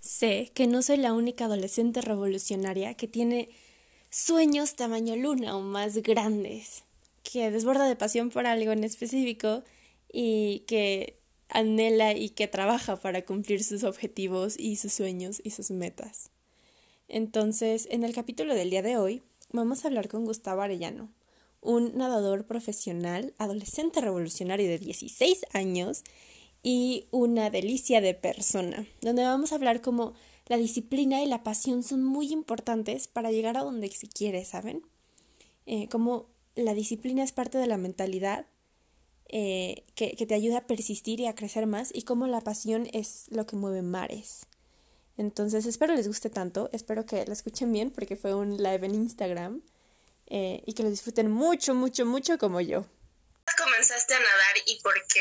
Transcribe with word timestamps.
Sé 0.00 0.50
que 0.54 0.66
no 0.66 0.82
soy 0.82 0.96
la 0.96 1.12
única 1.12 1.44
adolescente 1.44 2.00
revolucionaria 2.00 2.94
que 2.94 3.06
tiene 3.06 3.50
sueños 4.08 4.74
tamaño 4.74 5.14
luna 5.14 5.56
o 5.56 5.60
más 5.60 5.98
grandes, 5.98 6.84
que 7.22 7.50
desborda 7.50 7.86
de 7.86 7.96
pasión 7.96 8.30
por 8.30 8.46
algo 8.46 8.72
en 8.72 8.82
específico 8.82 9.62
y 10.10 10.60
que 10.66 11.20
anhela 11.48 12.14
y 12.14 12.30
que 12.30 12.48
trabaja 12.48 12.96
para 12.96 13.24
cumplir 13.24 13.62
sus 13.62 13.84
objetivos 13.84 14.58
y 14.58 14.76
sus 14.76 14.94
sueños 14.94 15.40
y 15.44 15.50
sus 15.50 15.70
metas. 15.70 16.30
Entonces, 17.08 17.86
en 17.90 18.02
el 18.02 18.14
capítulo 18.14 18.54
del 18.54 18.70
día 18.70 18.82
de 18.82 18.96
hoy, 18.96 19.22
vamos 19.52 19.84
a 19.84 19.88
hablar 19.88 20.08
con 20.08 20.24
Gustavo 20.24 20.62
Arellano, 20.62 21.10
un 21.60 21.96
nadador 21.98 22.46
profesional, 22.46 23.34
adolescente 23.36 24.00
revolucionario 24.00 24.68
de 24.68 24.78
16 24.78 25.44
años 25.52 26.04
y 26.62 27.06
una 27.10 27.50
delicia 27.50 28.00
de 28.00 28.14
persona, 28.14 28.86
donde 29.00 29.24
vamos 29.24 29.52
a 29.52 29.54
hablar 29.54 29.80
como 29.80 30.14
la 30.46 30.56
disciplina 30.56 31.22
y 31.22 31.26
la 31.26 31.42
pasión 31.42 31.82
son 31.82 32.02
muy 32.02 32.32
importantes 32.32 33.08
para 33.08 33.30
llegar 33.30 33.56
a 33.56 33.62
donde 33.62 33.88
se 33.90 34.08
quiere, 34.08 34.44
¿saben? 34.44 34.82
Eh, 35.66 35.88
como 35.88 36.28
la 36.56 36.74
disciplina 36.74 37.22
es 37.22 37.32
parte 37.32 37.58
de 37.58 37.66
la 37.66 37.76
mentalidad 37.76 38.46
eh, 39.28 39.84
que, 39.94 40.16
que, 40.16 40.26
te 40.26 40.34
ayuda 40.34 40.58
a 40.58 40.66
persistir 40.66 41.20
y 41.20 41.26
a 41.26 41.36
crecer 41.36 41.66
más 41.66 41.90
y 41.94 42.02
como 42.02 42.26
la 42.26 42.40
pasión 42.40 42.88
es 42.92 43.26
lo 43.30 43.46
que 43.46 43.54
mueve 43.54 43.82
mares. 43.82 44.46
Entonces 45.16 45.66
espero 45.66 45.94
les 45.94 46.08
guste 46.08 46.30
tanto, 46.30 46.68
espero 46.72 47.06
que 47.06 47.24
la 47.26 47.32
escuchen 47.32 47.72
bien 47.72 47.90
porque 47.90 48.16
fue 48.16 48.34
un 48.34 48.56
live 48.56 48.86
en 48.86 48.94
Instagram 48.94 49.62
eh, 50.26 50.62
y 50.66 50.72
que 50.72 50.82
lo 50.82 50.90
disfruten 50.90 51.30
mucho, 51.30 51.74
mucho, 51.74 52.06
mucho 52.06 52.38
como 52.38 52.60
yo. 52.60 52.86
¿Comenzaste 53.56 54.14
a 54.14 54.18
nadar 54.18 54.56
y 54.66 54.80
por 54.80 54.94
qué? 55.06 55.20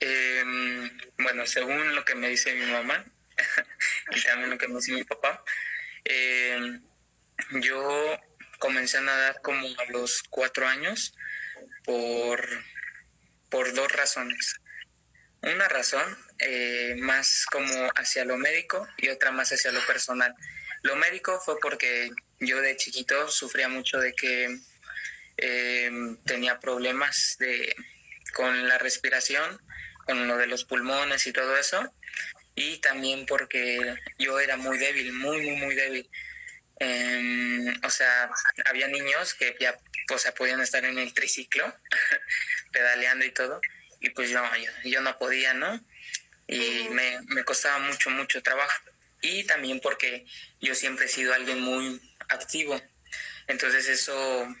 Eh, 0.00 0.44
bueno, 1.18 1.46
según 1.46 1.94
lo 1.94 2.04
que 2.04 2.14
me 2.14 2.28
dice 2.28 2.54
mi 2.54 2.70
mamá 2.70 3.04
y 4.10 4.22
también 4.22 4.50
lo 4.50 4.58
que 4.58 4.68
me 4.68 4.76
dice 4.76 4.92
mi 4.92 5.04
papá, 5.04 5.42
eh, 6.04 6.80
yo 7.50 8.20
comencé 8.58 8.98
a 8.98 9.02
nadar 9.02 9.40
como 9.42 9.66
a 9.66 9.84
los 9.90 10.22
cuatro 10.30 10.66
años 10.66 11.14
por, 11.84 12.46
por 13.50 13.72
dos 13.74 13.92
razones. 13.92 14.60
Una 15.42 15.68
razón 15.68 16.16
eh, 16.38 16.96
más 16.98 17.46
como 17.50 17.88
hacia 17.94 18.24
lo 18.24 18.36
médico 18.36 18.86
y 18.96 19.08
otra 19.08 19.30
más 19.30 19.52
hacia 19.52 19.72
lo 19.72 19.84
personal. 19.86 20.34
Lo 20.82 20.96
médico 20.96 21.40
fue 21.40 21.58
porque 21.60 22.10
yo 22.40 22.60
de 22.60 22.76
chiquito 22.76 23.28
sufría 23.28 23.68
mucho 23.68 23.98
de 23.98 24.14
que 24.14 24.58
eh, 25.36 25.90
tenía 26.24 26.58
problemas 26.58 27.36
de, 27.38 27.74
con 28.36 28.68
la 28.68 28.76
respiración 28.76 29.58
con 30.04 30.28
lo 30.28 30.36
de 30.36 30.46
los 30.46 30.64
pulmones 30.64 31.26
y 31.26 31.32
todo 31.32 31.56
eso. 31.56 31.92
Y 32.54 32.78
también 32.78 33.26
porque 33.26 33.96
yo 34.18 34.38
era 34.38 34.56
muy 34.56 34.78
débil, 34.78 35.12
muy, 35.12 35.40
muy, 35.40 35.56
muy 35.56 35.74
débil. 35.74 36.08
Em, 36.78 37.74
o 37.82 37.90
sea, 37.90 38.30
había 38.66 38.86
niños 38.88 39.34
que 39.34 39.56
ya 39.58 39.76
o 40.14 40.18
sea, 40.18 40.32
podían 40.32 40.60
estar 40.60 40.84
en 40.84 40.98
el 40.98 41.12
triciclo, 41.12 41.74
pedaleando 42.72 43.24
y 43.24 43.32
todo, 43.32 43.60
y 44.00 44.10
pues 44.10 44.30
yo, 44.30 44.40
yo, 44.84 45.00
no 45.00 45.18
podía, 45.18 45.52
¿no? 45.54 45.84
Y 46.46 46.88
me, 46.90 47.20
me 47.22 47.42
costaba 47.44 47.78
mucho, 47.80 48.10
mucho 48.10 48.42
trabajo. 48.42 48.82
Y 49.22 49.44
también 49.44 49.80
porque 49.80 50.26
yo 50.60 50.74
siempre 50.74 51.06
he 51.06 51.08
sido 51.08 51.34
alguien 51.34 51.60
muy 51.60 52.00
activo. 52.28 52.80
Entonces 53.48 53.88
eso, 53.88 54.54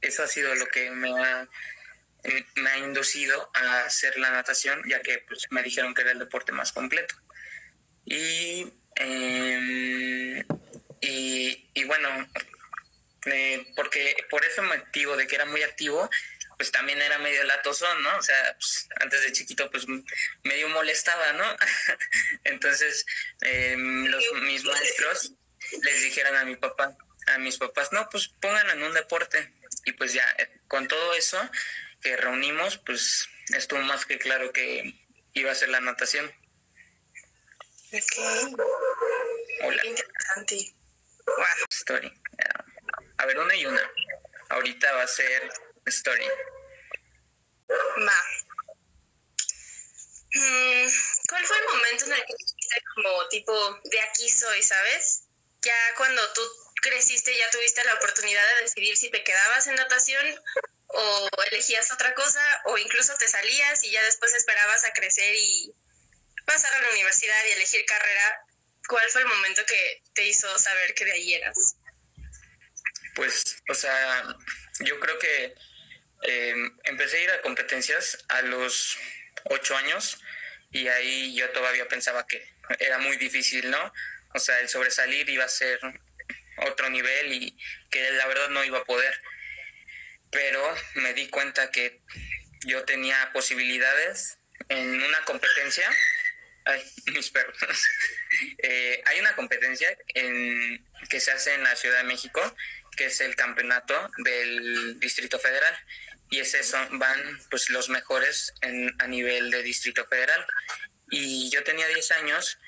eso 0.00 0.22
ha 0.24 0.26
sido 0.26 0.54
lo 0.56 0.66
que 0.66 0.90
me 0.90 1.10
ha 1.10 1.48
me 2.56 2.70
ha 2.70 2.78
inducido 2.78 3.50
a 3.54 3.84
hacer 3.84 4.18
la 4.18 4.30
natación, 4.30 4.82
ya 4.88 5.00
que 5.02 5.18
pues, 5.18 5.46
me 5.50 5.62
dijeron 5.62 5.94
que 5.94 6.02
era 6.02 6.12
el 6.12 6.18
deporte 6.18 6.52
más 6.52 6.72
completo. 6.72 7.14
Y, 8.04 8.66
em, 8.96 10.44
y, 11.00 11.84
bueno, 11.84 12.08
eh, 13.26 13.66
porque 13.76 14.16
por 14.30 14.44
ese 14.44 14.62
motivo 14.62 15.16
de 15.16 15.26
que 15.26 15.34
era 15.34 15.44
muy 15.46 15.62
activo, 15.62 16.08
pues 16.56 16.70
también 16.70 17.00
era 17.02 17.18
medio 17.18 17.42
latosón, 17.44 18.02
¿no? 18.02 18.16
O 18.16 18.22
sea, 18.22 18.54
pues, 18.58 18.88
antes 19.00 19.22
de 19.22 19.32
chiquito, 19.32 19.70
pues 19.70 19.86
medio 20.44 20.68
molestaba, 20.68 21.32
¿no? 21.32 21.44
Entonces, 22.44 23.04
em, 23.40 24.06
los, 24.06 24.24
mis 24.42 24.64
maestros 24.64 25.32
les 25.82 26.02
dijeron 26.02 26.36
a 26.36 26.44
mi 26.44 26.56
papá, 26.56 26.96
a 27.26 27.38
mis 27.38 27.58
papás, 27.58 27.92
no, 27.92 28.08
pues 28.10 28.28
pongan 28.28 28.70
en 28.70 28.82
un 28.82 28.94
deporte. 28.94 29.52
Y 29.86 29.92
pues 29.92 30.12
ya, 30.12 30.24
eh, 30.38 30.60
con 30.68 30.88
todo 30.88 31.14
eso, 31.14 31.38
que 32.04 32.16
reunimos, 32.18 32.78
pues 32.78 33.26
estuvo 33.48 33.80
más 33.80 34.04
que 34.04 34.18
claro 34.18 34.52
que 34.52 34.94
iba 35.32 35.50
a 35.50 35.54
ser 35.54 35.70
la 35.70 35.80
natación. 35.80 36.32
Ok. 37.92 38.60
Hola. 39.62 39.84
Interesante. 39.86 40.74
Wow. 41.26 41.66
Story. 41.70 42.12
A 43.16 43.26
ver, 43.26 43.38
una 43.38 43.54
y 43.56 43.64
una. 43.64 43.90
Ahorita 44.50 44.92
va 44.92 45.02
a 45.02 45.06
ser 45.06 45.50
story. 45.86 46.26
Va. 47.70 48.24
Mm, 50.34 50.88
¿Cuál 51.28 51.46
fue 51.46 51.58
el 51.58 51.64
momento 51.64 52.04
en 52.04 52.12
el 52.12 52.24
que 52.26 52.34
dijiste 52.38 52.82
como 52.94 53.28
tipo 53.28 53.80
de 53.84 54.00
aquí 54.00 54.28
soy, 54.28 54.62
sabes? 54.62 55.24
Ya 55.62 55.94
cuando 55.96 56.20
tú 56.34 56.42
creciste 56.82 57.34
ya 57.38 57.48
tuviste 57.50 57.82
la 57.84 57.94
oportunidad 57.94 58.46
de 58.56 58.62
decidir 58.62 58.94
si 58.96 59.10
te 59.10 59.24
quedabas 59.24 59.66
en 59.68 59.76
natación 59.76 60.26
o 60.96 61.28
elegías 61.50 61.92
otra 61.92 62.14
cosa 62.14 62.40
o 62.66 62.78
incluso 62.78 63.16
te 63.18 63.28
salías 63.28 63.82
y 63.84 63.90
ya 63.90 64.02
después 64.04 64.32
esperabas 64.34 64.84
a 64.84 64.92
crecer 64.92 65.34
y 65.36 65.74
pasar 66.44 66.72
a 66.72 66.82
la 66.82 66.90
universidad 66.90 67.44
y 67.48 67.52
elegir 67.52 67.84
carrera, 67.84 68.46
¿cuál 68.88 69.08
fue 69.10 69.22
el 69.22 69.26
momento 69.26 69.64
que 69.66 70.02
te 70.12 70.24
hizo 70.24 70.56
saber 70.58 70.94
que 70.94 71.04
de 71.04 71.12
ahí 71.12 71.34
eras? 71.34 71.76
Pues, 73.16 73.42
o 73.68 73.74
sea, 73.74 74.36
yo 74.80 75.00
creo 75.00 75.18
que 75.18 75.54
em, 76.22 76.78
empecé 76.84 77.16
a 77.18 77.20
ir 77.20 77.30
a 77.30 77.42
competencias 77.42 78.24
a 78.28 78.42
los 78.42 78.98
ocho 79.44 79.76
años 79.76 80.20
y 80.70 80.88
ahí 80.88 81.34
yo 81.34 81.50
todavía 81.50 81.88
pensaba 81.88 82.26
que 82.26 82.54
era 82.78 82.98
muy 82.98 83.16
difícil, 83.16 83.70
¿no? 83.70 83.92
O 84.34 84.38
sea, 84.38 84.60
el 84.60 84.68
sobresalir 84.68 85.28
iba 85.28 85.44
a 85.44 85.48
ser 85.48 85.80
otro 86.58 86.88
nivel 86.88 87.32
y 87.32 87.58
que 87.90 88.10
la 88.12 88.26
verdad 88.26 88.48
no 88.50 88.64
iba 88.64 88.78
a 88.78 88.84
poder 88.84 89.20
pero 90.34 90.74
me 90.96 91.14
di 91.14 91.28
cuenta 91.28 91.70
que 91.70 92.02
yo 92.66 92.84
tenía 92.84 93.30
posibilidades 93.32 94.38
en 94.68 95.02
una 95.02 95.24
competencia. 95.24 95.88
Ay, 96.64 96.82
mis 97.14 97.30
perros. 97.30 97.56
Eh, 98.58 99.00
hay 99.06 99.20
una 99.20 99.36
competencia 99.36 99.96
en, 100.08 100.84
que 101.08 101.20
se 101.20 101.30
hace 101.30 101.54
en 101.54 101.62
la 101.62 101.76
Ciudad 101.76 101.98
de 101.98 102.04
México, 102.04 102.40
que 102.96 103.06
es 103.06 103.20
el 103.20 103.36
campeonato 103.36 104.10
del 104.24 104.98
Distrito 104.98 105.38
Federal. 105.38 105.74
Y 106.30 106.40
ese 106.40 106.64
son, 106.64 106.98
van 106.98 107.40
pues 107.48 107.70
los 107.70 107.88
mejores 107.88 108.52
en, 108.60 108.92
a 108.98 109.06
nivel 109.06 109.52
de 109.52 109.62
Distrito 109.62 110.04
Federal. 110.06 110.44
Y 111.10 111.48
yo 111.50 111.62
tenía 111.62 111.86
10 111.86 112.10
años 112.12 112.58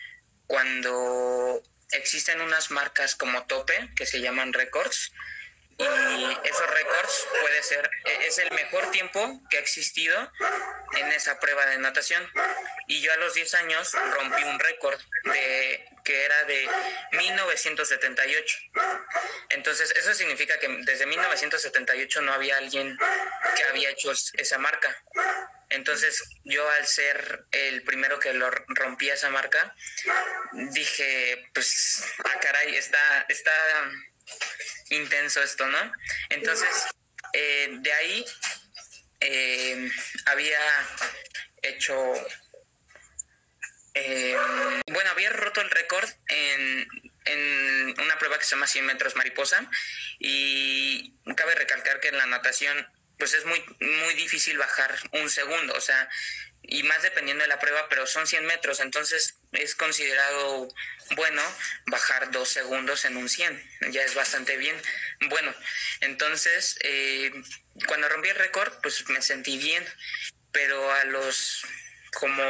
cuando 0.47 1.63
existen 1.91 2.41
unas 2.41 2.71
marcas 2.71 3.17
como 3.17 3.47
tope 3.47 3.91
que 3.97 4.07
se 4.07 4.21
llaman 4.21 4.53
records 4.53 5.13
y 5.79 6.26
ser, 7.67 7.91
e, 8.05 8.27
es 8.27 8.39
el 8.39 8.51
mejor 8.53 8.91
tiempo 8.91 9.41
que 9.51 9.59
ha 9.59 9.61
existido 9.61 10.33
en 10.99 11.13
esa 11.13 11.39
prueba 11.41 11.67
de 11.67 11.79
natación. 11.79 12.27
Y 12.87 13.01
yo 13.01 13.13
a 13.13 13.17
los 13.17 13.35
10 13.35 13.55
años 13.55 13.93
rompí 14.15 14.43
un 14.45 14.59
récord 14.59 15.01
de 15.25 15.85
que 16.05 16.25
era 16.25 16.45
de 16.45 16.69
1978. 17.13 18.59
Entonces, 19.51 19.91
eso 19.91 20.15
significa 20.15 20.59
que 20.61 20.69
desde 20.85 21.05
1978 21.05 22.23
no 22.23 22.33
había 22.33 22.57
alguien 22.59 22.97
que 23.57 23.65
había 23.65 23.91
hecho 23.91 24.13
esa 24.13 24.59
marca. 24.59 24.97
Entonces, 25.69 26.23
yo 26.45 26.69
al 26.71 26.87
ser 26.87 27.47
el 27.51 27.83
primero 27.83 28.21
que 28.21 28.33
lo 28.33 28.49
rompía 28.51 29.15
esa 29.15 29.31
marca, 29.31 29.75
dije, 30.53 31.51
pues, 31.53 32.05
ah, 32.25 32.39
caray, 32.41 32.77
está, 32.77 33.27
está 33.29 33.53
intenso 34.91 35.43
esto, 35.43 35.67
¿no? 35.67 35.93
Entonces, 36.31 36.69
eh, 37.39 37.69
de 37.71 37.93
ahí 37.93 38.25
eh, 39.21 39.91
había 40.25 40.59
hecho, 41.61 41.95
eh, 43.93 44.37
bueno, 44.87 45.11
había 45.11 45.29
roto 45.31 45.61
el 45.61 45.69
récord 45.71 46.09
en, 46.29 46.89
en 47.27 48.01
una 48.01 48.19
prueba 48.19 48.39
que 48.39 48.45
se 48.45 48.53
llama 48.53 48.67
100 48.67 48.87
metros 48.87 49.17
mariposa. 49.17 49.69
Y 50.19 51.15
cabe 51.37 51.55
recalcar 51.55 52.01
que 52.01 52.09
en 52.09 52.17
la 52.17 52.27
natación 52.27 52.89
pues 53.19 53.35
es 53.35 53.45
muy, 53.45 53.63
muy 53.81 54.15
difícil 54.15 54.57
bajar 54.59 54.95
un 55.13 55.29
segundo, 55.31 55.75
o 55.75 55.81
sea, 55.81 56.09
y 56.69 56.83
más 56.83 57.03
dependiendo 57.03 57.43
de 57.43 57.49
la 57.49 57.59
prueba, 57.59 57.89
pero 57.89 58.07
son 58.07 58.27
100 58.27 58.45
metros, 58.45 58.81
entonces 58.81 59.39
es 59.53 59.75
considerado 59.75 60.69
bueno 61.15 61.43
bajar 61.87 62.31
dos 62.31 62.49
segundos 62.49 63.05
en 63.05 63.17
un 63.17 63.29
100, 63.29 63.91
ya 63.91 64.03
es 64.03 64.15
bastante 64.15 64.57
bien. 64.57 64.77
Bueno, 65.29 65.55
entonces 66.01 66.79
eh, 66.83 67.33
cuando 67.87 68.09
rompí 68.09 68.29
el 68.29 68.37
récord, 68.37 68.73
pues 68.83 69.09
me 69.09 69.23
sentí 69.23 69.59
bien, 69.59 69.85
pero 70.53 70.93
a 70.93 71.05
los 71.05 71.65
como 72.13 72.43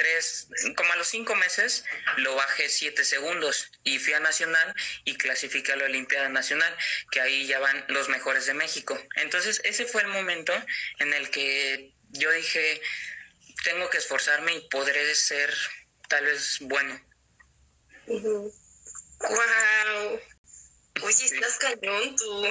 tres, 0.00 0.48
como 0.76 0.92
a 0.92 0.96
los 0.96 1.08
cinco 1.08 1.34
meses, 1.34 1.84
lo 2.16 2.34
bajé 2.34 2.68
siete 2.68 3.04
segundos 3.04 3.70
y 3.84 3.98
fui 3.98 4.14
a 4.14 4.20
Nacional 4.20 4.74
y 5.04 5.16
clasifiqué 5.16 5.72
a 5.72 5.76
la 5.76 5.84
Olimpiada 5.84 6.28
Nacional, 6.30 6.74
que 7.10 7.20
ahí 7.20 7.46
ya 7.46 7.58
van 7.58 7.84
los 7.88 8.08
mejores 8.08 8.46
de 8.46 8.54
México. 8.54 8.98
Entonces, 9.16 9.60
ese 9.64 9.84
fue 9.84 10.02
el 10.02 10.08
momento 10.08 10.54
en 10.98 11.12
el 11.12 11.30
que 11.30 11.92
yo 12.12 12.30
dije, 12.32 12.80
tengo 13.64 13.90
que 13.90 13.98
esforzarme 13.98 14.54
y 14.54 14.68
podré 14.68 15.14
ser 15.14 15.52
tal 16.08 16.24
vez 16.24 16.58
bueno. 16.60 17.00
Wow. 18.06 20.20
Oye, 21.02 21.24
estás 21.24 21.58
cañón 21.58 22.16
tú. 22.16 22.42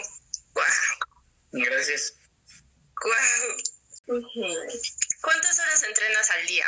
Wow. 0.54 0.64
Gracias. 1.52 2.16
Wow. 3.04 3.14
¿Cuántas 5.22 5.60
horas 5.60 5.84
entrenas 5.84 6.30
al 6.32 6.48
día? 6.48 6.66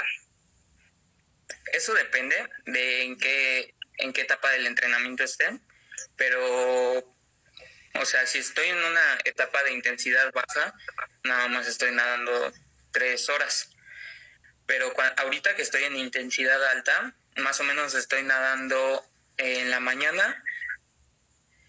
Eso 1.73 1.93
depende 1.93 2.35
de 2.65 3.03
en 3.03 3.17
qué, 3.17 3.75
en 3.97 4.13
qué 4.13 4.21
etapa 4.21 4.49
del 4.51 4.67
entrenamiento 4.67 5.23
esté, 5.23 5.59
pero, 6.17 6.99
o 6.99 8.05
sea, 8.05 8.25
si 8.25 8.39
estoy 8.39 8.67
en 8.67 8.77
una 8.77 9.19
etapa 9.25 9.63
de 9.63 9.73
intensidad 9.73 10.31
baja, 10.33 10.73
nada 11.23 11.47
más 11.47 11.67
estoy 11.67 11.91
nadando 11.91 12.53
tres 12.91 13.29
horas. 13.29 13.70
Pero 14.71 14.93
ahorita 15.17 15.53
que 15.53 15.63
estoy 15.63 15.83
en 15.83 15.97
intensidad 15.97 16.63
alta, 16.69 17.13
más 17.35 17.59
o 17.59 17.65
menos 17.65 17.93
estoy 17.93 18.23
nadando 18.23 19.05
en 19.35 19.69
la 19.69 19.81
mañana, 19.81 20.41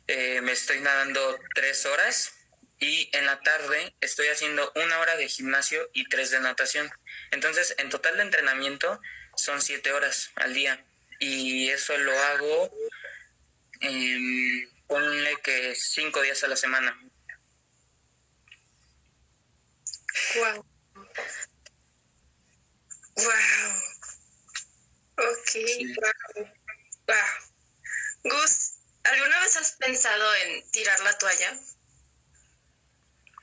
eh, 0.06 0.40
me 0.40 0.52
estoy 0.52 0.78
nadando 0.78 1.36
tres 1.52 1.84
horas 1.84 2.32
y 2.78 3.10
en 3.12 3.26
la 3.26 3.40
tarde 3.40 3.92
estoy 4.00 4.28
haciendo 4.28 4.70
una 4.76 5.00
hora 5.00 5.16
de 5.16 5.28
gimnasio 5.28 5.90
y 5.92 6.08
tres 6.08 6.30
de 6.30 6.38
natación. 6.38 6.92
Entonces, 7.32 7.74
en 7.78 7.90
total 7.90 8.18
de 8.18 8.22
entrenamiento 8.22 9.00
son 9.34 9.60
siete 9.60 9.90
horas 9.90 10.30
al 10.36 10.54
día 10.54 10.84
y 11.18 11.70
eso 11.70 11.96
lo 11.96 12.16
hago, 12.16 12.72
eh, 13.80 14.68
que 15.42 15.74
cinco 15.74 16.22
días 16.22 16.44
a 16.44 16.46
la 16.46 16.56
semana. 16.56 16.96
Wow. 20.36 20.71
Wow. 23.16 23.92
Ok, 25.18 25.50
wow. 25.96 26.46
Wow. 27.06 27.42
Gus, 28.24 28.74
¿alguna 29.04 29.40
vez 29.40 29.56
has 29.56 29.72
pensado 29.72 30.34
en 30.36 30.70
tirar 30.70 30.98
la 31.00 31.18
toalla? 31.18 31.58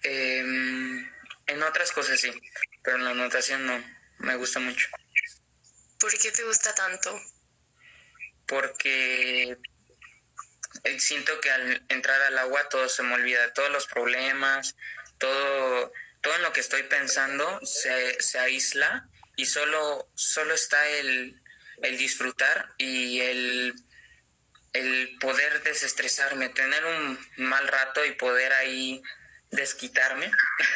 Em, 0.03 1.11
en 1.47 1.63
otras 1.63 1.91
cosas 1.91 2.19
sí, 2.19 2.31
pero 2.83 2.97
en 2.97 3.05
la 3.05 3.13
natación 3.13 3.65
no. 3.65 3.99
Me 4.19 4.35
gusta 4.35 4.59
mucho. 4.59 4.87
¿Por 5.99 6.17
qué 6.17 6.31
te 6.31 6.43
gusta 6.43 6.73
tanto? 6.73 7.21
Porque 8.47 9.57
eh, 10.83 10.99
siento 10.99 11.39
que 11.39 11.51
al 11.51 11.85
entrar 11.89 12.21
al 12.21 12.37
agua 12.37 12.67
todo 12.69 12.89
se 12.89 13.03
me 13.03 13.13
olvida, 13.13 13.53
todos 13.53 13.69
los 13.69 13.87
problemas, 13.87 14.75
todo, 15.19 15.91
todo 16.21 16.35
en 16.35 16.41
lo 16.41 16.53
que 16.53 16.61
estoy 16.61 16.83
pensando 16.83 17.59
se, 17.65 18.21
se 18.21 18.39
aísla 18.39 19.09
y 19.39 19.45
solo, 19.45 20.11
solo 20.15 20.53
está 20.53 20.85
el, 20.89 21.41
el 21.81 21.97
disfrutar 21.97 22.73
y 22.77 23.21
el, 23.21 23.73
el 24.73 25.17
poder 25.21 25.63
desestresarme, 25.63 26.49
tener 26.49 26.83
un 26.83 27.17
mal 27.37 27.65
rato 27.69 28.03
y 28.03 28.11
poder 28.11 28.51
ahí 28.51 29.01
desquitarme. 29.51 30.29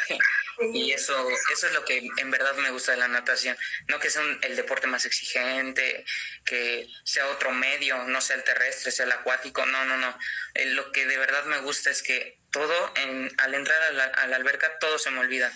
y 0.73 0.93
eso, 0.93 1.27
eso 1.51 1.67
es 1.67 1.73
lo 1.73 1.83
que 1.83 2.09
en 2.15 2.31
verdad 2.31 2.55
me 2.55 2.69
gusta 2.69 2.93
de 2.93 2.99
la 2.99 3.09
natación. 3.09 3.57
No 3.89 3.99
que 3.99 4.09
sea 4.09 4.23
el 4.43 4.55
deporte 4.55 4.87
más 4.87 5.03
exigente, 5.03 6.05
que 6.45 6.87
sea 7.03 7.27
otro 7.27 7.51
medio, 7.51 8.05
no 8.05 8.21
sea 8.21 8.37
el 8.37 8.45
terrestre, 8.45 8.93
sea 8.93 9.05
el 9.05 9.11
acuático, 9.11 9.65
no, 9.65 9.83
no, 9.83 9.97
no. 9.97 10.17
Eh, 10.53 10.67
lo 10.67 10.89
que 10.93 11.05
de 11.05 11.17
verdad 11.17 11.43
me 11.47 11.59
gusta 11.59 11.89
es 11.89 12.01
que 12.01 12.39
todo, 12.49 12.93
en, 12.95 13.29
al 13.39 13.55
entrar 13.55 13.81
a 13.81 13.91
la, 13.91 14.35
alberca, 14.37 14.79
todo 14.79 14.97
se 14.97 15.11
me 15.11 15.19
olvida. 15.19 15.51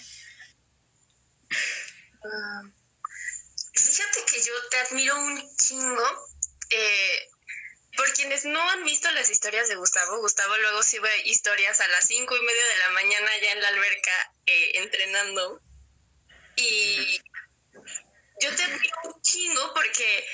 Ah, 2.26 2.64
fíjate 3.78 4.26
que 4.26 4.42
yo 4.42 4.54
te 4.70 4.78
admiro 4.78 5.16
un 5.18 5.58
chingo. 5.58 6.04
Eh, 6.70 7.30
por 7.96 8.14
quienes 8.14 8.46
no 8.46 8.62
han 8.70 8.84
visto 8.84 9.10
las 9.12 9.30
historias 9.30 9.70
de 9.70 9.76
Gustavo, 9.76 10.20
Gustavo 10.20 10.56
luego 10.58 10.84
sube 10.84 11.10
historias 11.26 11.80
a 11.80 11.88
las 11.88 12.06
cinco 12.06 12.36
y 12.36 12.42
media 12.42 12.68
de 12.68 12.78
la 12.78 12.90
mañana 12.92 13.32
ya 13.42 13.52
en 13.54 13.62
la 13.62 13.68
alberca 13.70 14.34
eh, 14.46 14.72
entrenando. 14.76 15.62
Y 16.56 17.22
yo 18.40 18.56
te 18.56 18.68
digo 18.68 18.98
un 19.04 19.22
chingo 19.22 19.74
porque 19.74 20.28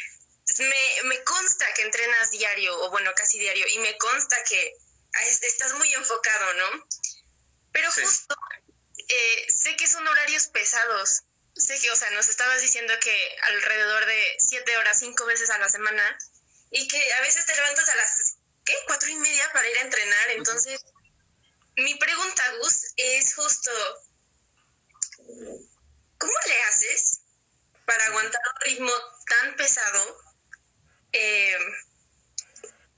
me, 0.59 1.03
me 1.09 1.23
consta 1.23 1.65
que 1.73 1.83
entrenas 1.83 2.31
diario, 2.31 2.77
o 2.81 2.89
bueno, 2.89 3.11
casi 3.15 3.39
diario, 3.39 3.65
y 3.69 3.79
me 3.79 3.97
consta 3.97 4.35
que 4.43 4.73
estás 5.41 5.73
muy 5.75 5.93
enfocado, 5.93 6.53
¿no? 6.55 6.87
Pero 7.71 7.91
justo 7.91 8.35
eh, 9.07 9.45
sé 9.49 9.75
que 9.75 9.87
son 9.87 10.07
horarios 10.07 10.47
pesados. 10.47 11.23
Sé 11.55 11.79
que, 11.79 11.91
o 11.91 11.95
sea, 11.95 12.09
nos 12.11 12.27
estabas 12.29 12.61
diciendo 12.61 12.93
que 12.99 13.37
alrededor 13.43 14.05
de 14.05 14.37
siete 14.39 14.75
horas, 14.77 14.99
cinco 14.99 15.25
veces 15.25 15.49
a 15.49 15.59
la 15.59 15.69
semana, 15.69 16.17
y 16.71 16.87
que 16.87 17.13
a 17.13 17.21
veces 17.21 17.45
te 17.45 17.55
levantas 17.55 17.87
a 17.89 17.95
las, 17.95 18.37
¿qué? 18.65 18.75
Cuatro 18.87 19.09
y 19.09 19.15
media 19.15 19.51
para 19.53 19.69
ir 19.69 19.77
a 19.77 19.81
entrenar. 19.81 20.29
Entonces, 20.31 20.81
mi 21.77 21.95
pregunta, 21.95 22.43
Gus, 22.59 22.85
es 22.97 23.35
justo, 23.35 23.71
¿cómo 26.17 26.33
le 26.47 26.63
haces 26.63 27.21
para 27.85 28.05
aguantar 28.07 28.41
un 28.55 28.61
ritmo 28.61 28.91
tan 29.27 29.55
pesado? 29.55 30.21
Eh, 31.11 31.57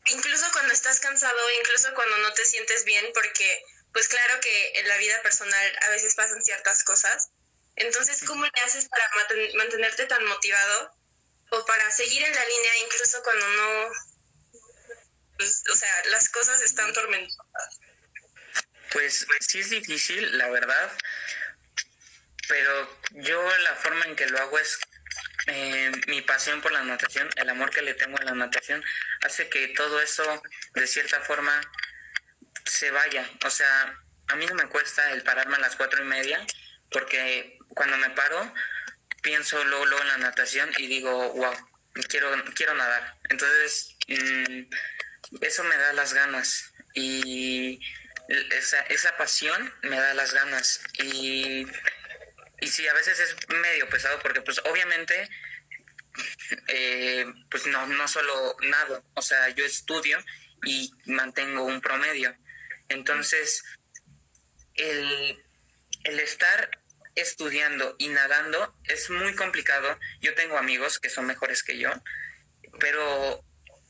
incluso 0.08 0.46
cuando 0.54 0.74
estás 0.74 1.00
cansado, 1.02 1.38
incluso 1.60 1.94
cuando 1.94 2.18
no 2.20 2.34
te 2.34 2.46
sientes 2.46 2.86
bien, 2.86 3.06
porque 3.14 3.64
pues 3.92 4.08
claro 4.08 4.40
que 4.42 4.74
en 4.76 4.88
la 4.88 4.98
vida 4.98 5.22
personal 5.22 5.80
a 5.82 5.90
veces 5.90 6.16
pasan 6.16 6.42
ciertas 6.44 6.84
cosas. 6.84 7.30
Entonces, 7.78 8.24
¿cómo 8.26 8.46
le 8.46 8.62
haces 8.64 8.88
para 8.88 9.10
mantenerte 9.56 10.06
tan 10.06 10.24
motivado 10.26 10.92
o 11.50 11.66
para 11.66 11.92
seguir 11.92 12.24
en 12.24 12.34
la 12.34 12.46
línea 12.46 12.72
incluso 12.86 13.22
cuando 13.24 13.48
no, 13.48 13.92
pues, 15.38 15.64
o 15.72 15.76
sea, 15.76 16.06
las 16.12 16.30
cosas 16.30 16.62
están 16.62 16.94
tormentosas. 16.94 17.80
Pues, 18.92 19.28
sí 19.42 19.60
es 19.60 19.70
difícil, 19.70 20.38
la 20.38 20.50
verdad, 20.50 20.92
pero 22.48 23.00
yo 23.12 23.58
la 23.60 23.76
forma 23.76 24.06
en 24.06 24.16
que 24.16 24.28
lo 24.28 24.40
hago 24.40 24.58
es 24.60 24.80
eh, 25.48 25.92
mi 26.08 26.22
pasión 26.22 26.62
por 26.62 26.72
la 26.72 26.84
natación, 26.84 27.30
el 27.36 27.50
amor 27.50 27.72
que 27.72 27.82
le 27.82 27.94
tengo 27.94 28.18
a 28.18 28.24
la 28.24 28.34
natación, 28.34 28.84
hace 29.22 29.50
que 29.50 29.70
todo 29.70 30.00
eso 30.02 30.42
de 30.74 30.88
cierta 30.88 31.22
forma 31.22 31.62
se 32.66 32.92
vaya. 32.92 33.30
O 33.46 33.50
sea, 33.50 34.00
a 34.28 34.36
mí 34.36 34.46
no 34.46 34.56
me 34.56 34.70
cuesta 34.70 35.12
el 35.12 35.24
pararme 35.24 35.58
a 35.58 35.60
las 35.60 35.76
cuatro 35.76 36.02
y 36.02 36.06
media, 36.06 36.46
porque 36.90 37.60
cuando 37.76 37.98
me 37.98 38.10
paro, 38.12 38.54
pienso 39.22 39.64
luego, 39.66 39.86
luego 39.86 40.02
en 40.04 40.08
la 40.10 40.18
natación 40.18 40.72
y 40.78 40.88
digo, 40.88 41.34
wow, 41.34 41.54
quiero, 42.10 42.32
quiero 42.56 42.74
nadar. 42.74 43.18
Entonces, 43.30 43.96
mm, 44.08 44.64
eso 45.42 45.64
me 45.64 45.78
da 45.78 45.94
las 45.94 46.14
ganas 46.14 46.74
y 46.94 47.80
esa, 48.52 48.82
esa 48.82 49.16
pasión 49.18 49.74
me 49.84 49.98
da 50.00 50.14
las 50.14 50.34
ganas. 50.34 50.82
Y, 51.04 51.68
y 52.62 52.68
sí, 52.68 52.88
a 52.88 52.94
veces 52.94 53.20
es 53.20 53.36
medio 53.50 53.88
pesado 53.90 54.20
porque 54.20 54.42
pues 54.42 54.60
obviamente 54.66 55.30
eh, 56.68 57.26
pues 57.50 57.68
no, 57.68 57.86
no 57.88 58.08
solo 58.08 58.56
nado, 58.62 59.04
o 59.16 59.22
sea, 59.22 59.50
yo 59.50 59.66
estudio 59.66 60.18
y 60.64 60.94
mantengo 61.06 61.64
un 61.64 61.82
promedio. 61.82 62.36
Entonces, 62.90 63.64
el, 64.76 65.44
el 66.04 66.20
estar 66.20 66.70
estudiando 67.16 67.96
y 67.98 68.10
nadando 68.10 68.76
es 68.84 69.10
muy 69.10 69.36
complicado. 69.36 70.00
Yo 70.22 70.34
tengo 70.36 70.58
amigos 70.58 71.00
que 71.00 71.10
son 71.10 71.26
mejores 71.26 71.64
que 71.64 71.78
yo, 71.78 71.90
pero 72.80 73.44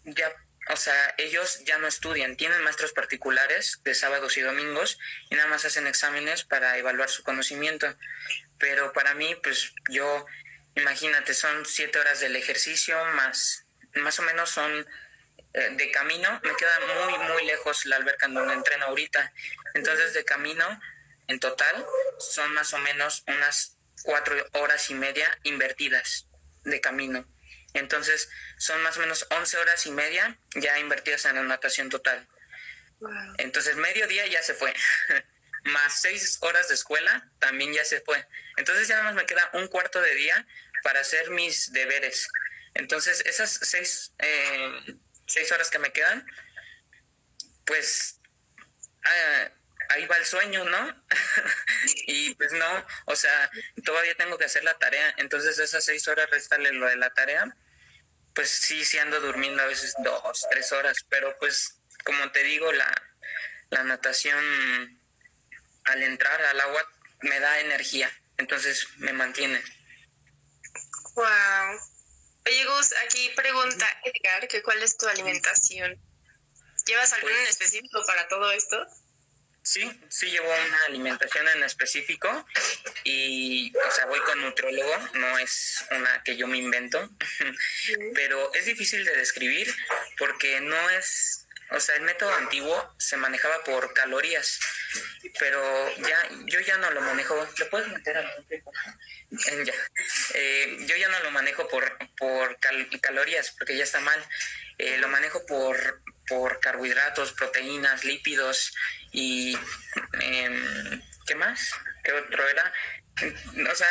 ya, 0.04 0.32
o 0.70 0.78
sea, 0.78 1.14
ellos 1.18 1.64
ya 1.66 1.78
no 1.78 1.88
estudian, 1.88 2.38
tienen 2.38 2.64
maestros 2.64 2.94
particulares 2.94 3.82
de 3.84 3.96
sábados 3.96 4.38
y 4.38 4.42
domingos 4.42 5.00
y 5.30 5.36
nada 5.36 5.50
más 5.50 5.66
hacen 5.66 5.88
exámenes 5.88 6.44
para 6.44 6.78
evaluar 6.78 7.10
su 7.10 7.24
conocimiento. 7.24 7.96
Pero 8.58 8.94
para 8.94 9.14
mí, 9.16 9.36
pues 9.44 9.74
yo, 9.90 10.26
imagínate, 10.76 11.34
son 11.34 11.66
siete 11.66 12.00
horas 12.00 12.20
del 12.20 12.36
ejercicio 12.36 13.04
más, 13.16 13.66
más 13.96 14.20
o 14.20 14.24
menos 14.24 14.50
son 14.50 14.88
eh, 15.54 15.70
de 15.72 15.92
camino, 15.92 16.42
me 16.44 16.56
queda 16.56 16.80
muy, 16.80 17.18
muy 17.18 17.46
lejos 17.46 17.86
la 17.86 17.98
alberca 17.98 18.28
donde 18.28 18.54
entreno 18.54 18.86
ahorita. 18.86 19.34
Entonces, 19.74 20.14
de 20.14 20.26
camino 20.26 20.82
en 21.28 21.40
total 21.40 21.86
son 22.20 22.54
más 22.54 22.74
o 22.74 22.78
menos 22.80 23.24
unas 23.28 23.78
cuatro 24.04 24.36
horas 24.54 24.90
y 24.90 24.94
media 24.94 25.40
invertidas 25.44 26.28
de 26.64 26.82
camino. 26.82 27.28
Entonces 27.74 28.30
son 28.58 28.82
más 28.84 28.98
o 28.98 29.02
menos 29.02 29.28
11 29.30 29.58
horas 29.58 29.86
y 29.86 29.92
media 29.92 30.40
ya 30.56 30.80
invertidas 30.80 31.26
en 31.26 31.36
la 31.36 31.44
natación 31.44 31.90
total. 31.90 32.28
Entonces 33.38 33.76
medio 33.76 34.08
día 34.08 34.26
ya 34.28 34.42
se 34.42 34.54
fue. 34.54 34.74
más 35.66 36.00
seis 36.00 36.38
horas 36.42 36.68
de 36.68 36.76
escuela 36.76 37.30
también 37.40 37.74
ya 37.74 37.84
se 37.84 38.02
fue. 38.02 38.26
Entonces 38.58 38.88
ya 38.88 38.96
nada 38.96 39.08
más 39.08 39.16
me 39.16 39.26
queda 39.26 39.50
un 39.54 39.68
cuarto 39.68 40.00
de 40.00 40.14
día 40.16 40.48
para 40.84 41.00
hacer 41.02 41.32
mis 41.32 41.74
deberes. 41.74 42.30
Entonces, 42.76 43.24
esas 43.26 43.52
seis, 43.52 44.14
eh, 44.20 45.00
seis 45.26 45.52
horas 45.52 45.70
que 45.70 45.80
me 45.80 45.92
quedan, 45.92 46.26
pues 47.66 48.20
ah, 49.04 49.50
ahí 49.90 50.06
va 50.06 50.18
el 50.18 50.26
sueño, 50.26 50.64
¿no? 50.66 51.04
y 52.08 52.34
pues 52.36 52.52
no, 52.52 52.88
o 53.06 53.16
sea, 53.16 53.50
todavía 53.84 54.16
tengo 54.16 54.38
que 54.38 54.46
hacer 54.46 54.64
la 54.64 54.78
tarea, 54.78 55.14
entonces 55.18 55.60
esas 55.60 55.84
seis 55.84 56.08
horas 56.08 56.30
restarle 56.30 56.72
lo 56.74 56.88
de 56.88 56.98
la 56.98 57.14
tarea, 57.14 57.56
pues 58.34 58.50
sí, 58.50 58.84
sí 58.84 58.98
ando 58.98 59.20
durmiendo 59.22 59.62
a 59.62 59.68
veces 59.68 59.96
dos, 60.00 60.46
tres 60.50 60.72
horas, 60.72 60.98
pero 61.10 61.38
pues 61.40 61.80
como 62.04 62.32
te 62.32 62.44
digo, 62.44 62.72
la, 62.72 62.94
la 63.70 63.84
natación 63.84 65.02
al 65.86 66.04
entrar 66.04 66.42
al 66.42 66.62
agua 66.62 66.88
me 67.22 67.40
da 67.40 67.60
energía, 67.60 68.12
entonces 68.38 68.88
me 68.98 69.14
mantiene. 69.14 69.62
Wow. 71.16 71.80
Oye, 72.46 72.66
Gus, 72.66 72.94
aquí 73.06 73.32
pregunta 73.36 73.88
Edgar 74.04 74.48
que 74.48 74.62
cuál 74.62 74.84
es 74.84 74.98
tu 74.98 75.08
alimentación. 75.08 76.00
¿Llevas 76.86 77.14
algo 77.14 77.30
en 77.30 77.36
pues 77.36 77.50
específico 77.50 78.04
para 78.06 78.28
todo 78.28 78.52
esto? 78.52 78.86
Sí, 79.66 79.92
sí 80.10 80.28
llevo 80.28 80.48
una 80.48 80.86
alimentación 80.86 81.48
en 81.48 81.64
específico 81.64 82.46
y, 83.04 83.76
o 83.76 83.92
sea, 83.92 84.06
voy 84.06 84.20
con 84.20 84.40
nutriólogo, 84.40 84.96
no 85.16 85.40
es 85.40 85.84
una 85.90 86.22
que 86.22 86.38
yo 86.38 86.46
me 86.46 86.60
invento, 86.60 87.10
pero 88.14 88.54
es 88.54 88.66
difícil 88.66 89.04
de 89.04 89.18
describir 89.18 89.74
porque 90.20 90.62
no 90.62 90.90
es, 90.92 91.48
o 91.72 91.80
sea, 91.80 91.96
el 91.96 92.04
método 92.04 92.32
antiguo 92.36 92.96
se 93.00 93.18
manejaba 93.18 93.64
por 93.64 93.92
calorías, 93.96 94.60
pero 95.40 95.96
ya, 95.98 96.30
yo 96.46 96.60
ya 96.60 96.78
no 96.78 96.92
lo 96.92 97.02
manejo, 97.02 97.36
¿le 97.58 97.66
puedes 97.66 97.88
meter 97.88 98.18
algún 98.18 98.46
ya. 99.66 99.74
Eh, 100.36 100.78
yo 100.82 100.96
ya 100.96 101.08
no 101.10 101.20
lo 101.22 101.32
manejo 101.32 101.68
por, 101.68 101.98
por 102.18 102.60
calorías 103.02 103.50
porque 103.58 103.76
ya 103.76 103.84
está 103.84 104.00
mal, 104.00 104.24
eh, 104.78 105.00
lo 105.00 105.08
manejo 105.08 105.44
por, 105.48 106.04
por 106.28 106.60
carbohidratos, 106.60 107.34
proteínas, 107.34 108.04
lípidos 108.04 108.74
y 109.12 109.58
em, 110.22 111.02
¿qué 111.26 111.36
más? 111.36 111.72
¿Qué 112.04 112.12
otro 112.14 112.48
era? 112.48 112.74
O 113.72 113.76
sea, 113.76 113.88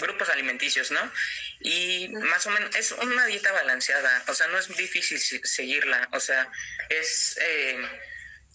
grupos 0.00 0.28
alimenticios, 0.30 0.90
¿no? 0.90 1.12
Y 1.60 2.08
más 2.08 2.46
o 2.46 2.50
menos 2.50 2.74
es 2.74 2.92
una 2.92 3.26
dieta 3.26 3.52
balanceada, 3.52 4.24
o 4.26 4.34
sea, 4.34 4.48
no 4.48 4.58
es 4.58 4.68
difícil 4.76 5.20
seguirla, 5.20 6.08
o 6.12 6.20
sea, 6.20 6.50
es 6.88 7.38
eh, 7.40 7.80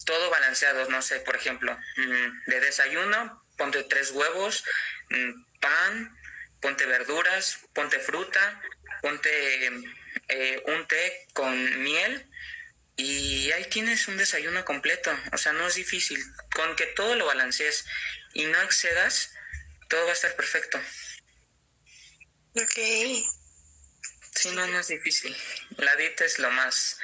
todo 0.04 0.30
balanceado, 0.30 0.88
no 0.90 1.00
sé, 1.00 1.20
por 1.20 1.36
ejemplo, 1.36 1.76
mm, 1.96 2.50
de 2.50 2.60
desayuno, 2.60 3.44
ponte 3.56 3.82
tres 3.84 4.10
huevos, 4.10 4.64
mm, 5.10 5.60
pan, 5.60 6.16
ponte 6.60 6.86
verduras, 6.86 7.60
ponte 7.72 7.98
fruta, 7.98 8.62
ponte 9.00 9.66
eh, 10.28 10.62
un 10.66 10.86
té 10.86 11.26
con 11.32 11.82
miel 11.82 12.28
y 12.96 13.50
ahí 13.52 13.64
tienes 13.66 14.06
un 14.08 14.16
desayuno 14.16 14.64
completo. 14.64 15.10
O 15.32 15.38
sea, 15.38 15.52
no 15.52 15.66
es 15.66 15.74
difícil. 15.74 16.22
Con 16.54 16.76
que 16.76 16.86
todo 16.86 17.14
lo 17.16 17.26
balancees 17.26 17.84
y 18.32 18.44
no 18.44 18.60
excedas, 18.62 19.32
todo 19.88 20.04
va 20.04 20.10
a 20.10 20.14
estar 20.14 20.34
perfecto. 20.36 20.78
Ok. 22.54 22.78
Sí, 24.34 24.50
no, 24.52 24.66
no 24.66 24.78
es 24.78 24.88
difícil. 24.88 25.36
La 25.76 25.96
dieta 25.96 26.24
es 26.24 26.38
lo 26.38 26.50
más 26.50 26.98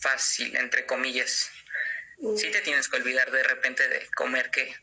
fácil, 0.00 0.56
entre 0.56 0.86
comillas. 0.86 1.50
Sí 2.36 2.50
te 2.50 2.62
tienes 2.62 2.88
que 2.88 2.96
olvidar 2.96 3.30
de 3.30 3.42
repente 3.42 3.88
de 3.88 4.06
comer 4.14 4.50
que, 4.50 4.74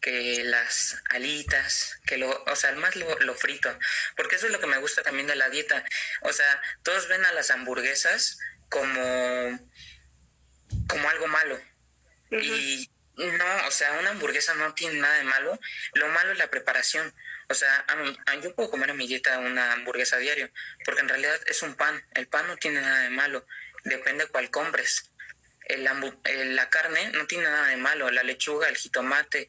que 0.00 0.44
las 0.44 0.96
alitas, 1.10 2.00
que 2.06 2.16
lo, 2.16 2.42
o 2.44 2.56
sea, 2.56 2.72
más 2.72 2.96
lo, 2.96 3.18
lo 3.20 3.34
frito, 3.34 3.78
porque 4.16 4.36
eso 4.36 4.46
es 4.46 4.52
lo 4.52 4.60
que 4.60 4.66
me 4.66 4.78
gusta 4.78 5.02
también 5.02 5.26
de 5.26 5.36
la 5.36 5.50
dieta. 5.50 5.84
O 6.22 6.32
sea, 6.32 6.62
todos 6.82 7.06
ven 7.08 7.24
a 7.26 7.32
las 7.32 7.50
hamburguesas 7.50 8.38
como 8.70 9.58
como 10.88 11.08
algo 11.08 11.26
malo. 11.28 11.60
Y 12.30 12.90
no, 13.16 13.66
o 13.66 13.70
sea, 13.70 13.98
una 13.98 14.10
hamburguesa 14.10 14.54
no 14.54 14.74
tiene 14.74 15.00
nada 15.00 15.16
de 15.16 15.24
malo. 15.24 15.58
Lo 15.94 16.08
malo 16.08 16.32
es 16.32 16.38
la 16.38 16.50
preparación. 16.50 17.12
O 17.48 17.54
sea, 17.54 17.84
yo 18.42 18.54
puedo 18.54 18.70
comer 18.70 18.90
a 18.90 18.94
mi 18.94 19.06
dieta 19.06 19.38
una 19.38 19.72
hamburguesa 19.72 20.16
a 20.16 20.20
diario, 20.20 20.50
porque 20.84 21.00
en 21.00 21.08
realidad 21.08 21.38
es 21.46 21.62
un 21.62 21.74
pan. 21.74 22.04
El 22.14 22.28
pan 22.28 22.46
no 22.46 22.56
tiene 22.56 22.80
nada 22.80 23.00
de 23.02 23.10
malo. 23.10 23.46
Depende 23.84 24.24
de 24.24 24.30
cuál 24.30 24.50
compres. 24.50 25.10
El, 25.66 25.84
la 26.54 26.70
carne 26.70 27.10
no 27.12 27.26
tiene 27.26 27.44
nada 27.44 27.68
de 27.68 27.76
malo. 27.76 28.10
La 28.10 28.22
lechuga, 28.22 28.68
el 28.68 28.76
jitomate, 28.76 29.48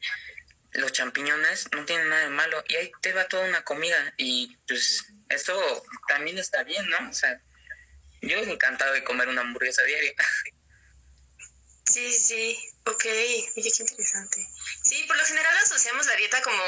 los 0.72 0.92
champiñones 0.92 1.68
no 1.72 1.84
tienen 1.84 2.08
nada 2.08 2.22
de 2.24 2.30
malo. 2.30 2.62
Y 2.68 2.76
ahí 2.76 2.92
te 3.00 3.12
va 3.12 3.28
toda 3.28 3.48
una 3.48 3.62
comida. 3.62 4.12
Y 4.16 4.56
pues 4.66 5.06
esto 5.28 5.84
también 6.08 6.38
está 6.38 6.64
bien, 6.64 6.88
¿no? 6.88 7.08
O 7.08 7.12
sea, 7.12 7.40
yo 8.22 8.38
encantado 8.38 8.92
de 8.92 9.04
comer 9.04 9.28
una 9.28 9.42
hamburguesa 9.42 9.82
a 9.82 9.86
diario. 9.86 10.14
Sí, 11.84 12.10
sí, 12.12 12.56
ok, 12.86 13.04
oye, 13.04 13.52
qué 13.54 13.82
interesante. 13.82 14.48
Sí, 14.82 15.04
por 15.06 15.16
lo 15.16 15.24
general 15.26 15.54
asociamos 15.58 16.06
la 16.06 16.16
dieta 16.16 16.40
como 16.40 16.62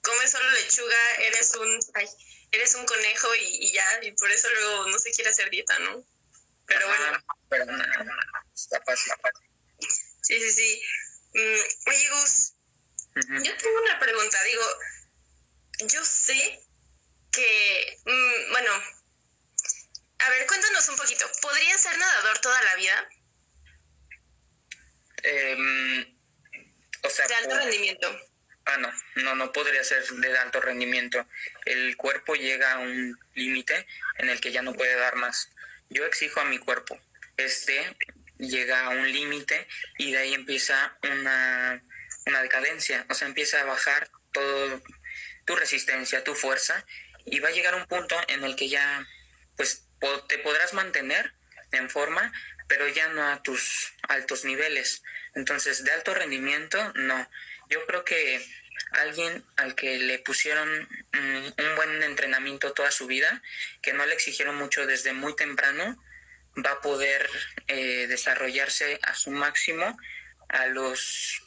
comes 0.00 0.30
solo 0.30 0.48
lechuga, 0.52 1.14
eres 1.18 1.54
un, 1.56 1.78
ay, 1.94 2.08
eres 2.52 2.74
un 2.76 2.86
conejo 2.86 3.28
y, 3.34 3.72
ya, 3.72 4.00
y 4.02 4.12
por 4.12 4.30
eso 4.30 4.48
luego 4.48 4.88
no 4.88 4.98
se 4.98 5.10
quiere 5.10 5.30
hacer 5.30 5.50
dieta, 5.50 5.78
¿no? 5.80 6.02
Pero 6.66 6.86
bueno. 6.86 7.24
Pero 7.50 7.66
no, 7.66 7.84
está 8.54 8.80
fácil, 8.82 9.12
Sí, 10.22 10.40
sí, 10.40 10.50
sí. 10.50 10.82
Mm, 11.34 11.90
oye, 11.90 12.08
Gus, 12.10 12.52
yo 13.44 13.56
tengo 13.56 13.82
una 13.82 13.98
pregunta, 13.98 14.42
digo, 14.44 14.64
yo 15.80 16.04
sé 16.04 16.60
que, 17.32 17.98
mm, 18.06 18.52
bueno, 18.52 18.72
a 20.20 20.30
ver, 20.30 20.46
cuéntanos 20.46 20.88
un 20.88 20.96
poquito, 20.96 21.30
¿podrías 21.40 21.80
ser 21.80 21.96
nadador 21.98 22.38
toda 22.40 22.62
la 22.62 22.76
vida? 22.76 23.08
Eh, 25.22 26.16
o 27.02 27.10
sea, 27.10 27.26
de 27.26 27.34
alto 27.34 27.56
rendimiento. 27.56 28.20
Ah, 28.66 28.76
no, 28.76 28.92
no, 29.16 29.34
no 29.34 29.52
podría 29.52 29.82
ser 29.82 30.06
de 30.06 30.38
alto 30.38 30.60
rendimiento. 30.60 31.26
El 31.64 31.96
cuerpo 31.96 32.34
llega 32.34 32.72
a 32.72 32.78
un 32.78 33.18
límite 33.34 33.86
en 34.18 34.28
el 34.28 34.40
que 34.40 34.52
ya 34.52 34.62
no 34.62 34.74
puede 34.74 34.94
dar 34.96 35.16
más. 35.16 35.50
Yo 35.88 36.04
exijo 36.04 36.40
a 36.40 36.44
mi 36.44 36.58
cuerpo. 36.58 36.98
Este 37.36 37.96
llega 38.38 38.86
a 38.86 38.90
un 38.90 39.10
límite 39.10 39.66
y 39.98 40.12
de 40.12 40.18
ahí 40.18 40.34
empieza 40.34 40.96
una, 41.02 41.82
una 42.26 42.42
decadencia. 42.42 43.06
O 43.08 43.14
sea, 43.14 43.28
empieza 43.28 43.60
a 43.60 43.64
bajar 43.64 44.10
todo 44.32 44.82
tu 45.46 45.56
resistencia, 45.56 46.22
tu 46.22 46.34
fuerza 46.34 46.84
y 47.24 47.40
va 47.40 47.48
a 47.48 47.52
llegar 47.52 47.74
un 47.74 47.86
punto 47.86 48.16
en 48.28 48.44
el 48.44 48.56
que 48.56 48.68
ya 48.68 49.06
pues 49.56 49.89
te 50.28 50.38
podrás 50.38 50.72
mantener 50.74 51.32
en 51.72 51.90
forma, 51.90 52.32
pero 52.68 52.88
ya 52.88 53.08
no 53.08 53.28
a 53.28 53.42
tus 53.42 53.92
altos 54.08 54.44
niveles. 54.44 55.02
Entonces, 55.34 55.84
de 55.84 55.92
alto 55.92 56.14
rendimiento, 56.14 56.92
no. 56.94 57.28
Yo 57.68 57.84
creo 57.86 58.04
que 58.04 58.44
alguien 58.92 59.44
al 59.56 59.74
que 59.74 59.98
le 59.98 60.18
pusieron 60.18 60.88
mm, 61.12 61.46
un 61.58 61.76
buen 61.76 62.02
entrenamiento 62.02 62.72
toda 62.72 62.90
su 62.90 63.06
vida, 63.06 63.42
que 63.82 63.92
no 63.92 64.06
le 64.06 64.14
exigieron 64.14 64.56
mucho 64.56 64.86
desde 64.86 65.12
muy 65.12 65.36
temprano, 65.36 66.02
va 66.64 66.72
a 66.72 66.80
poder 66.80 67.28
eh, 67.68 68.06
desarrollarse 68.08 68.98
a 69.02 69.14
su 69.14 69.30
máximo 69.30 69.96
a 70.48 70.66
los 70.66 71.42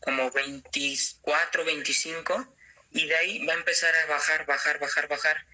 como 0.00 0.30
24, 0.30 1.64
25 1.64 2.56
y 2.90 3.06
de 3.06 3.16
ahí 3.16 3.46
va 3.46 3.54
a 3.54 3.56
empezar 3.56 3.94
a 3.96 4.06
bajar, 4.06 4.44
bajar, 4.44 4.78
bajar, 4.78 5.08
bajar 5.08 5.46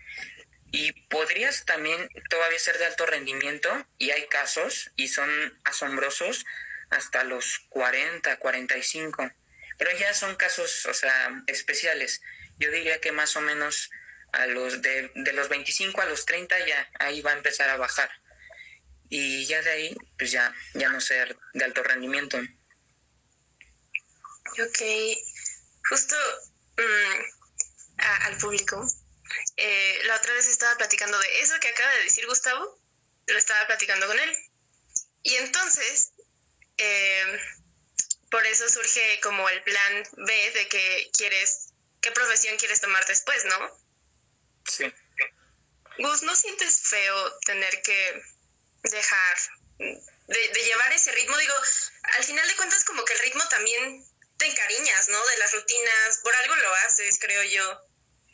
y 0.73 0.93
podrías 1.09 1.65
también 1.65 2.09
todavía 2.29 2.59
ser 2.59 2.79
de 2.79 2.87
alto 2.87 3.07
rendimiento 3.07 3.87
y 3.99 4.11
hay 4.11 4.27
casos 4.29 4.91
y 4.97 5.09
son 5.09 5.29
asombrosos 5.65 6.45
hasta 6.91 7.25
los 7.25 7.61
40, 7.71 8.37
45, 8.39 9.31
pero 9.79 9.99
ya 9.99 10.15
son 10.15 10.37
casos, 10.37 10.87
o 10.87 10.95
sea, 10.95 11.43
especiales. 11.47 12.21
Yo 12.59 12.71
diría 12.71 13.01
que 13.01 13.13
más 13.13 13.37
o 13.37 13.41
menos 13.41 13.91
a 14.33 14.47
los 14.47 14.83
de, 14.83 15.11
de 15.15 15.33
los 15.33 15.49
25 15.49 16.01
a 16.01 16.07
los 16.07 16.25
30 16.25 16.67
ya 16.67 16.91
ahí 17.01 17.21
va 17.21 17.33
a 17.33 17.37
empezar 17.37 17.69
a 17.71 17.77
bajar. 17.77 18.11
Y 19.09 19.45
ya 19.47 19.61
de 19.63 19.71
ahí, 19.71 19.97
pues 20.19 20.31
ya, 20.31 20.55
ya 20.75 20.89
no 20.89 21.01
ser 21.01 21.37
de 21.53 21.65
alto 21.65 21.83
rendimiento. 21.83 22.39
Ok, 24.53 24.83
justo 25.89 26.15
mm, 26.77 27.99
al 27.99 28.39
público 28.39 28.87
eh, 29.57 30.01
la 30.05 30.17
otra 30.17 30.33
vez 30.35 30.47
estaba 30.47 30.77
platicando 30.77 31.19
de 31.19 31.41
eso 31.41 31.59
que 31.61 31.69
acaba 31.69 31.93
de 31.95 32.05
decir 32.05 32.27
Gustavo, 32.27 32.79
lo 33.27 33.39
estaba 33.39 33.67
platicando 33.67 34.07
con 34.07 34.19
él. 34.19 34.37
Y 35.23 35.35
entonces, 35.37 36.13
eh, 36.79 37.41
por 38.31 38.47
eso 38.47 38.69
surge 38.69 39.21
como 39.23 39.49
el 39.49 39.63
plan 39.63 40.09
B 40.17 40.51
de 40.53 40.69
que 40.69 41.11
quieres, 41.17 41.73
qué 42.01 42.11
profesión 42.13 42.57
quieres 42.57 42.81
tomar 42.81 43.05
después, 43.07 43.45
¿no? 43.45 43.81
Sí. 44.67 44.93
Gus, 45.99 46.23
¿no 46.23 46.35
sientes 46.35 46.81
feo 46.81 47.39
tener 47.41 47.83
que 47.83 48.23
dejar 48.85 49.37
de, 49.79 50.49
de, 50.49 50.65
llevar 50.65 50.93
ese 50.93 51.13
ritmo? 51.13 51.37
Digo, 51.37 51.55
al 52.17 52.25
final 52.25 52.49
de 52.49 52.57
cuentas 52.57 52.85
como 52.85 53.05
que 53.05 53.13
el 53.13 53.19
ritmo 53.21 53.47
también 53.49 54.05
te 54.39 54.47
encariñas, 54.47 55.09
¿no? 55.09 55.27
De 55.27 55.39
las 55.39 55.53
rutinas, 55.53 56.19
por 56.23 56.35
algo 56.35 56.57
lo 56.57 56.75
haces, 56.77 57.19
creo 57.21 57.43
yo. 57.43 57.90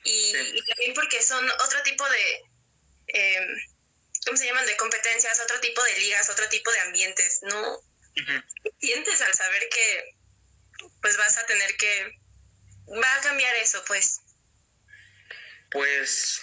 Y, 0.06 0.62
también 0.66 0.94
porque 0.94 1.22
son 1.22 1.48
otro 1.50 1.82
tipo 1.82 2.08
de, 2.08 2.42
eh, 3.08 3.46
¿cómo 4.25 4.36
se 4.36 4.46
llaman? 4.46 4.66
De 4.66 4.76
competencias, 4.76 5.40
otro 5.40 5.60
tipo 5.60 5.82
de 5.82 5.98
ligas, 5.98 6.28
otro 6.30 6.48
tipo 6.48 6.70
de 6.70 6.80
ambientes, 6.80 7.40
¿no? 7.42 7.80
Sientes 8.80 9.20
al 9.20 9.34
saber 9.34 9.68
que 9.68 10.16
pues 11.02 11.16
vas 11.16 11.38
a 11.38 11.46
tener 11.46 11.76
que, 11.76 12.18
va 13.02 13.14
a 13.14 13.20
cambiar 13.20 13.54
eso, 13.56 13.84
pues. 13.86 14.20
Pues 15.70 16.40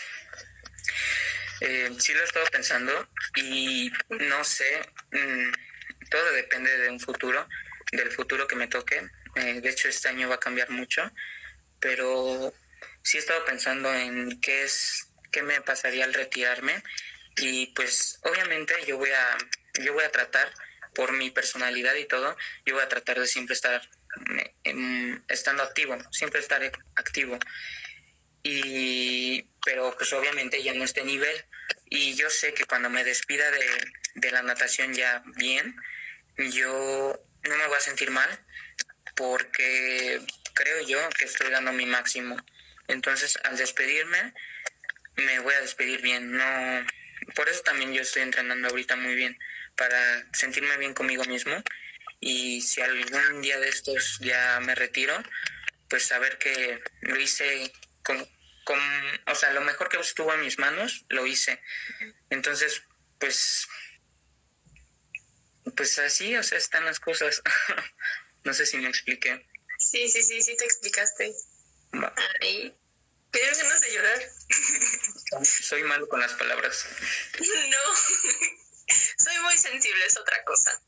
eh, 1.62 1.92
sí 1.98 2.14
lo 2.14 2.22
he 2.22 2.26
estado 2.26 2.46
pensando 2.48 3.10
y 3.36 3.92
no 4.10 4.44
sé, 4.44 4.82
mm, 5.12 5.52
todo 6.10 6.32
depende 6.34 6.78
de 6.78 6.90
un 6.90 7.00
futuro, 7.00 7.48
del 7.92 8.12
futuro 8.12 8.48
que 8.48 8.56
me 8.56 8.68
toque. 8.68 9.10
Eh, 9.36 9.62
de 9.62 9.70
hecho, 9.70 9.88
este 9.88 10.10
año 10.10 10.30
va 10.30 10.36
a 10.36 10.40
cambiar 10.40 10.70
mucho, 10.70 11.10
pero 11.80 12.54
sí 13.04 13.18
he 13.18 13.20
estado 13.20 13.46
pensando 13.46 13.94
en 13.94 14.40
qué 14.42 14.64
es, 14.64 15.08
qué 15.32 15.44
me 15.44 15.62
pasaría 15.62 16.06
al 16.06 16.14
retirarme 16.14 16.84
y 17.38 17.68
pues 17.68 18.20
obviamente 18.24 18.74
yo 18.86 18.98
voy 18.98 19.10
a, 19.10 19.38
yo 19.84 19.94
voy 19.94 20.04
a 20.04 20.12
tratar 20.12 20.52
por 20.94 21.12
mi 21.14 21.32
personalidad 21.32 21.96
y 21.96 22.06
todo, 22.06 22.38
yo 22.66 22.76
voy 22.76 22.84
a 22.84 22.90
tratar 22.90 23.20
de 23.20 23.28
siempre 23.28 23.56
estar 23.56 23.82
estando 25.28 25.64
activo, 25.64 25.98
siempre 26.12 26.40
estar 26.40 26.62
activo. 26.96 27.40
Y, 28.44 29.44
pero 29.66 29.96
pues 29.98 30.12
obviamente 30.14 30.62
ya 30.62 30.74
no 30.74 30.84
este 30.84 31.04
nivel. 31.04 31.46
Y 31.90 32.16
yo 32.16 32.30
sé 32.30 32.54
que 32.54 32.66
cuando 32.66 32.90
me 32.90 33.04
despida 33.04 33.50
de, 33.50 33.66
de 34.16 34.32
la 34.32 34.44
natación 34.44 34.94
ya 34.94 35.24
bien, 35.38 35.76
yo 36.38 37.20
no 37.44 37.58
me 37.58 37.68
voy 37.68 37.78
a 37.78 37.82
sentir 37.82 38.12
mal 38.12 38.30
porque 39.16 40.20
creo 40.54 40.86
yo 40.88 40.98
que 41.18 41.26
estoy 41.26 41.50
dando 41.50 41.72
mi 41.74 41.86
máximo. 41.86 42.38
Entonces, 42.88 43.38
al 43.44 43.58
despedirme, 43.58 44.34
me 45.16 45.40
voy 45.40 45.54
a 45.54 45.62
despedir 45.62 46.02
bien. 46.02 46.32
No, 46.32 46.86
por 47.36 47.50
eso 47.50 47.62
también 47.62 47.94
yo 47.94 48.02
estoy 48.02 48.24
entrenando 48.24 48.68
ahorita 48.68 48.96
muy 48.96 49.16
bien 49.16 49.38
para 49.76 50.26
sentirme 50.34 50.78
bien 50.78 50.94
conmigo 50.94 51.24
mismo 51.26 51.64
y 52.20 52.62
si 52.62 52.82
algún 52.82 53.42
día 53.42 53.60
de 53.60 53.70
estos 53.70 54.20
ya 54.20 54.60
me 54.62 54.76
retiro, 54.76 55.14
pues 55.90 56.04
saber 56.04 56.38
que 56.38 56.82
lo 57.02 57.20
hice 57.20 57.72
con, 58.04 58.18
con 58.64 58.80
o 59.28 59.36
sea, 59.36 59.52
lo 59.52 59.62
mejor 59.62 59.90
que 59.90 60.00
estuvo 60.00 60.34
en 60.34 60.42
mis 60.42 60.58
manos, 60.58 61.06
lo 61.10 61.26
hice. 61.26 61.62
Entonces, 62.30 62.84
pues 63.20 63.68
pues 65.76 65.98
así, 66.00 66.36
o 66.36 66.44
sea, 66.44 66.58
están 66.58 66.86
las 66.86 67.00
cosas. 67.00 67.42
no 68.44 68.54
sé 68.54 68.66
si 68.66 68.78
me 68.78 68.90
expliqué. 68.90 69.46
Sí, 69.78 70.08
sí, 70.08 70.24
sí, 70.24 70.42
sí 70.42 70.56
te 70.56 70.66
explicaste. 70.66 71.34
Ay, 72.42 72.76
me 73.32 73.40
ganas 73.40 73.82
de 73.82 73.94
llorar. 73.94 74.32
Soy 75.44 75.84
malo 75.84 76.08
con 76.08 76.20
las 76.20 76.34
palabras. 76.34 76.86
No, 77.40 77.96
soy 79.18 79.38
muy 79.40 79.58
sensible, 79.58 80.06
es 80.06 80.18
otra 80.18 80.44
cosa. 80.44 80.82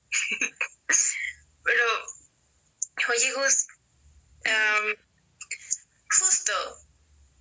Pero, 1.64 2.06
oye, 3.10 3.32
Gus, 3.34 3.68
justo, 6.20 6.88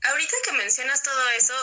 ahorita 0.05 0.37
que 0.45 0.53
mencionas 0.53 1.03
todo 1.03 1.29
eso, 1.31 1.55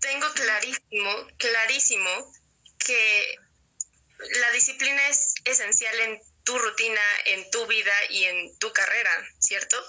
tengo 0.00 0.32
clarísimo, 0.34 1.28
clarísimo 1.38 2.34
que 2.78 3.36
la 4.40 4.50
disciplina 4.52 5.08
es 5.08 5.34
esencial 5.44 5.98
en 6.00 6.20
tu 6.44 6.58
rutina, 6.58 7.00
en 7.26 7.50
tu 7.50 7.66
vida 7.66 7.92
y 8.10 8.24
en 8.24 8.58
tu 8.58 8.72
carrera, 8.72 9.24
¿cierto? 9.38 9.82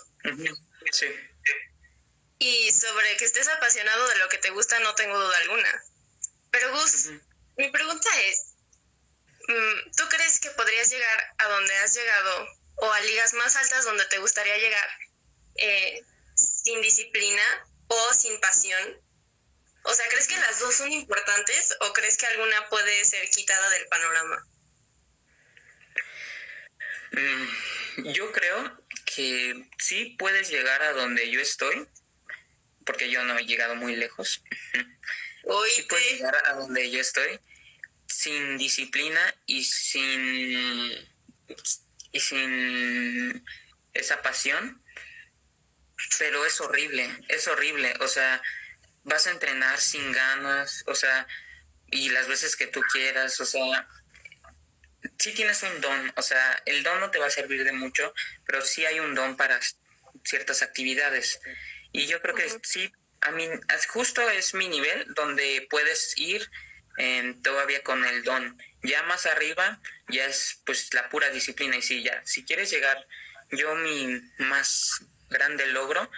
Sí. 0.92 1.08
Y 2.40 2.72
sobre 2.72 3.16
que 3.18 3.26
estés 3.26 3.48
apasionado 3.48 4.08
de 4.10 4.18
lo 4.18 4.30
que 4.30 4.38
te 4.38 4.50
gusta, 4.50 4.80
no 4.80 4.96
tengo 4.96 5.18
duda 5.18 5.38
alguna. 5.38 5.84
Pero 6.52 6.72
Gus, 6.72 7.10
mi 7.58 7.70
pregunta 7.72 8.10
es, 8.22 8.56
mm, 9.48 9.92
¿tú 9.96 10.04
crees 10.10 10.40
que 10.40 10.50
podrías 10.52 10.90
llegar 10.90 11.36
a 11.38 11.46
donde 11.48 11.76
has 11.78 11.96
llegado 11.96 12.48
o 12.76 12.92
a 12.92 13.02
ligas 13.02 13.34
más 13.34 13.56
altas 13.56 13.86
donde 13.86 14.06
te 14.06 14.18
gustaría 14.18 14.58
llegar 14.58 14.90
eh, 15.56 16.02
sin 16.36 16.82
disciplina 16.82 17.44
o 17.88 18.14
sin 18.14 18.40
pasión? 18.40 19.02
O 19.84 19.94
sea, 19.94 20.08
¿crees 20.10 20.28
que 20.28 20.38
las 20.38 20.60
dos 20.60 20.76
son 20.76 20.92
importantes 20.92 21.76
o 21.82 21.94
crees 21.94 22.18
que 22.18 22.26
alguna 22.26 22.70
puede 22.70 23.04
ser 23.06 23.30
quitada 23.30 23.70
del 23.70 23.88
panorama? 23.88 24.48
Mm, 27.12 28.12
yo 28.14 28.32
creo 28.32 28.83
que 29.16 29.70
sí 29.78 30.16
puedes 30.18 30.50
llegar 30.50 30.82
a 30.84 30.94
donde 30.94 31.30
yo 31.30 31.40
estoy, 31.40 31.88
porque 32.86 33.10
yo 33.10 33.24
no 33.24 33.38
he 33.38 33.46
llegado 33.46 33.76
muy 33.76 33.96
lejos. 33.96 34.44
Hoy 35.44 35.70
sí 35.72 35.84
puedes 35.84 36.14
llegar 36.14 36.36
a 36.46 36.54
donde 36.54 36.90
yo 36.90 37.00
estoy 37.00 37.40
sin 38.08 38.58
disciplina 38.58 39.36
y 39.46 39.64
sin 39.64 40.92
y 42.12 42.20
sin 42.20 43.44
esa 43.94 44.22
pasión, 44.22 44.82
pero 46.20 46.46
es 46.46 46.62
horrible, 46.62 47.10
es 47.28 47.48
horrible, 47.48 47.94
o 48.00 48.08
sea, 48.08 48.42
vas 49.04 49.28
a 49.28 49.32
entrenar 49.32 49.80
sin 49.80 50.12
ganas, 50.12 50.84
o 50.88 50.96
sea, 50.96 51.28
y 51.88 52.10
las 52.10 52.28
veces 52.28 52.56
que 52.56 52.68
tú 52.68 52.82
quieras, 52.92 53.40
o 53.40 53.46
sea, 53.46 53.88
sí 55.18 55.34
tienes 55.34 55.64
un 55.64 55.82
don, 55.82 56.14
o 56.16 56.22
sea, 56.22 56.62
el 56.66 56.84
don 56.84 57.00
no 57.00 57.12
te 57.12 57.20
va 57.20 57.28
a 57.28 57.32
servir 57.32 57.64
de 57.64 57.72
mucho, 57.72 58.14
pero 58.46 58.62
sí 58.62 58.86
hay 58.86 59.00
un 59.00 59.16
don 59.16 59.36
para 59.38 59.60
ciertas 60.24 60.62
actividades. 60.62 61.40
Y 61.92 62.08
yo 62.08 62.22
creo 62.22 62.36
que 62.36 62.50
sí, 62.64 62.92
a 63.22 63.32
mí, 63.32 63.48
justo 63.90 64.30
es 64.30 64.54
mi 64.54 64.68
nivel 64.68 65.06
donde 65.14 65.68
puedes 65.70 66.18
ir 66.18 66.50
todavía 67.42 67.84
con 67.84 68.04
el 68.06 68.24
don. 68.24 68.58
Ya 68.84 69.04
más 69.04 69.26
arriba 69.26 69.80
ya 70.10 70.26
es 70.26 70.62
pues 70.66 70.94
la 70.94 71.10
pura 71.10 71.30
disciplina 71.30 71.78
y 71.78 71.82
sí, 71.82 72.04
ya, 72.04 72.22
si 72.26 72.44
quieres 72.44 72.70
llegar, 72.70 73.08
yo 73.52 73.76
mi 73.76 74.22
más 74.40 75.04
grande 75.30 75.66
logro 75.68 76.10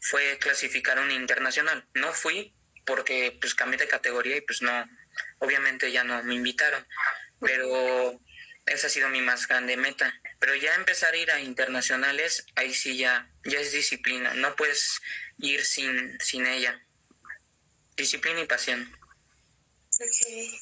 fue 0.00 0.38
clasificar 0.38 0.98
un 0.98 1.10
internacional. 1.10 1.86
No 1.94 2.12
fui 2.12 2.54
porque 2.84 3.36
pues 3.40 3.54
cambié 3.54 3.78
de 3.78 3.88
categoría 3.88 4.36
y 4.36 4.40
pues 4.40 4.62
no, 4.62 4.88
obviamente 5.38 5.90
ya 5.92 6.04
no 6.04 6.22
me 6.22 6.34
invitaron, 6.34 6.86
pero 7.40 8.20
esa 8.70 8.86
ha 8.86 8.90
sido 8.90 9.08
mi 9.08 9.20
más 9.20 9.46
grande 9.48 9.76
meta. 9.76 10.12
Pero 10.38 10.54
ya 10.54 10.74
empezar 10.74 11.12
a 11.12 11.16
ir 11.16 11.30
a 11.30 11.40
internacionales, 11.40 12.46
ahí 12.54 12.72
sí 12.72 12.96
ya, 12.96 13.30
ya 13.44 13.58
es 13.60 13.72
disciplina, 13.72 14.32
no 14.34 14.54
puedes 14.56 15.00
ir 15.38 15.64
sin, 15.64 16.18
sin 16.20 16.46
ella. 16.46 16.80
Disciplina 17.96 18.40
y 18.40 18.46
pasión. 18.46 18.96
Ok. 19.94 20.60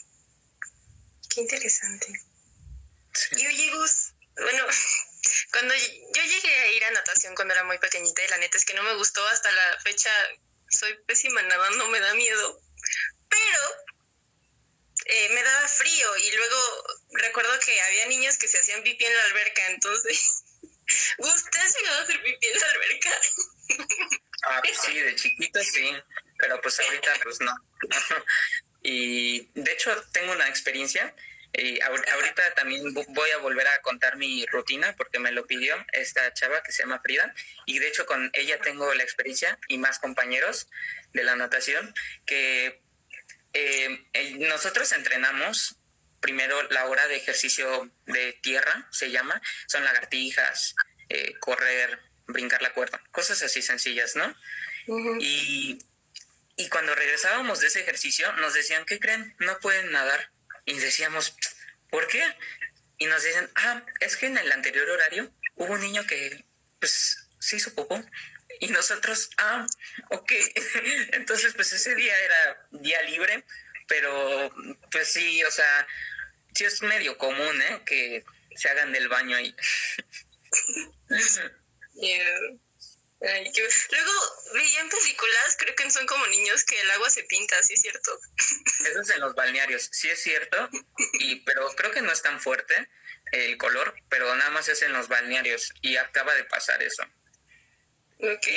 Qué 1.29 1.40
interesante. 1.42 2.12
Y 3.37 3.47
oye, 3.47 3.71
Gus, 3.73 4.14
bueno, 4.37 4.64
cuando 5.53 5.75
yo 5.75 6.23
llegué 6.23 6.55
a 6.55 6.73
ir 6.73 6.85
a 6.85 6.90
natación 6.92 7.35
cuando 7.35 7.55
era 7.55 7.64
muy 7.64 7.79
pequeñita 7.79 8.25
y 8.25 8.29
la 8.29 8.38
neta 8.38 8.57
es 8.57 8.64
que 8.64 8.75
no 8.75 8.83
me 8.83 8.94
gustó 8.94 9.27
hasta 9.29 9.53
la 9.53 9.81
fecha, 9.81 10.11
soy 10.71 10.97
pésima 11.07 11.42
nadando, 11.42 11.88
me 11.88 12.01
da 12.01 12.14
miedo, 12.14 12.61
pero 13.29 13.88
eh, 15.04 15.28
me 15.30 15.42
daba 15.42 15.68
frío 15.68 16.16
y 16.16 16.30
luego 16.37 16.56
recuerdo 17.12 17.58
que 17.64 17.80
había 17.80 18.06
niños 18.06 18.37
que 18.38 18.48
se 18.48 18.58
hacían 18.58 18.82
pipí 18.82 19.04
en 19.04 19.14
la 19.14 19.24
alberca, 19.24 19.66
entonces, 19.68 20.44
¿usted 21.18 21.61
has 21.61 21.76
llegado 21.76 21.98
a 21.98 22.02
hacer 22.02 22.22
pipí 22.22 22.46
en 22.46 22.58
la 22.58 22.66
alberca? 22.66 23.20
Ah, 24.44 24.61
pues 24.62 24.78
sí, 24.80 24.98
de 24.98 25.16
chiquito 25.16 25.62
sí, 25.62 25.92
pero 26.38 26.61
pues 26.61 26.78
ahorita 26.80 27.12
pues 27.22 27.40
no. 27.40 27.54
y 28.82 29.50
de 29.54 29.72
hecho 29.72 29.90
tengo 30.12 30.32
una 30.32 30.48
experiencia 30.48 31.14
y 31.52 31.80
ahorita 31.80 32.54
también 32.54 32.92
voy 32.92 33.30
a 33.30 33.38
volver 33.38 33.66
a 33.66 33.80
contar 33.82 34.16
mi 34.16 34.44
rutina 34.46 34.94
porque 34.96 35.18
me 35.18 35.32
lo 35.32 35.46
pidió 35.46 35.74
esta 35.92 36.32
chava 36.34 36.62
que 36.62 36.72
se 36.72 36.82
llama 36.82 37.00
Frida 37.00 37.34
y 37.66 37.78
de 37.78 37.88
hecho 37.88 38.06
con 38.06 38.30
ella 38.34 38.61
tengo 38.61 38.92
la 38.94 39.02
experiencia 39.02 39.58
y 39.66 39.78
más 39.78 39.98
compañeros 39.98 40.68
de 41.14 41.24
la 41.24 41.37
natación 41.37 41.94
que 42.26 42.82
eh, 44.12 44.37
nosotros 44.38 44.92
entrenamos 44.92 45.77
primero 46.21 46.62
la 46.71 46.87
hora 46.87 47.07
de 47.07 47.16
ejercicio 47.16 47.90
de 48.07 48.33
tierra, 48.42 48.88
se 48.90 49.11
llama, 49.11 49.40
son 49.66 49.85
lagartijas, 49.85 50.75
eh, 51.09 51.35
correr, 51.38 52.01
brincar 52.27 52.61
la 52.62 52.73
cuerda, 52.73 53.03
cosas 53.12 53.42
así 53.42 53.62
sencillas, 53.62 54.16
¿no? 54.16 54.35
y, 55.21 55.79
y 56.57 56.68
cuando 56.71 56.94
regresábamos 56.94 57.61
de 57.61 57.68
ese 57.68 57.81
ejercicio 57.81 58.33
nos 58.37 58.55
decían, 58.55 58.85
¿qué 58.85 58.99
creen? 58.99 59.35
No 59.38 59.59
pueden 59.61 59.92
nadar 59.92 60.31
y 60.64 60.79
decíamos, 60.79 61.37
¿por 61.90 62.09
qué? 62.09 62.23
Y 62.99 63.07
nos 63.07 63.23
dicen, 63.23 63.49
ah, 63.55 63.85
es 64.01 64.16
que 64.16 64.27
en 64.27 64.38
el 64.38 64.51
anterior 64.51 64.88
horario 64.90 65.33
hubo 65.55 65.75
un 65.75 65.81
niño 65.81 66.05
que, 66.07 66.44
pues, 66.81 67.29
se 67.38 67.57
hizo 67.57 67.75
popó. 67.75 68.03
Y 68.61 68.68
nosotros, 68.68 69.30
ah, 69.38 69.66
ok. 70.11 70.32
Entonces, 71.12 71.54
pues 71.54 71.72
ese 71.72 71.94
día 71.94 72.16
era 72.16 72.68
día 72.72 73.02
libre, 73.02 73.44
pero 73.87 74.52
pues 74.90 75.12
sí, 75.12 75.42
o 75.44 75.50
sea, 75.50 75.87
sí 76.54 76.64
es 76.64 76.82
medio 76.82 77.16
común, 77.18 77.62
¿eh? 77.62 77.82
Que 77.84 78.24
se 78.56 78.68
hagan 78.68 78.92
del 78.92 79.08
baño 79.08 79.37
ahí. 79.37 79.54
Luego 83.20 84.12
veía 84.54 84.80
en 84.80 84.88
películas, 84.88 85.56
creo 85.58 85.74
que 85.74 85.90
son 85.90 86.06
como 86.06 86.26
niños, 86.28 86.64
que 86.64 86.80
el 86.80 86.90
agua 86.92 87.11
se 87.11 87.24
pinta, 87.24 87.61
¿sí 87.62 87.74
es 87.74 87.80
cierto? 87.82 88.20
Eso 88.88 89.00
es 89.00 89.11
en 89.11 89.20
los 89.20 89.34
balnearios, 89.34 89.88
sí 89.92 90.08
es 90.08 90.22
cierto, 90.22 90.68
y, 91.14 91.40
pero 91.40 91.68
creo 91.74 91.90
que 91.90 92.02
no 92.02 92.12
es 92.12 92.22
tan 92.22 92.40
fuerte 92.40 92.88
el 93.32 93.58
color, 93.58 93.94
pero 94.08 94.34
nada 94.37 94.50
más 94.50 94.68
es 94.68 94.82
en 94.82 94.92
los 94.92 95.08
balnearios 95.08 95.72
y 95.82 95.96
acaba 95.96 96.34
de 96.34 96.44
pasar 96.44 96.82
eso. 96.82 97.02
Ok. 98.20 98.48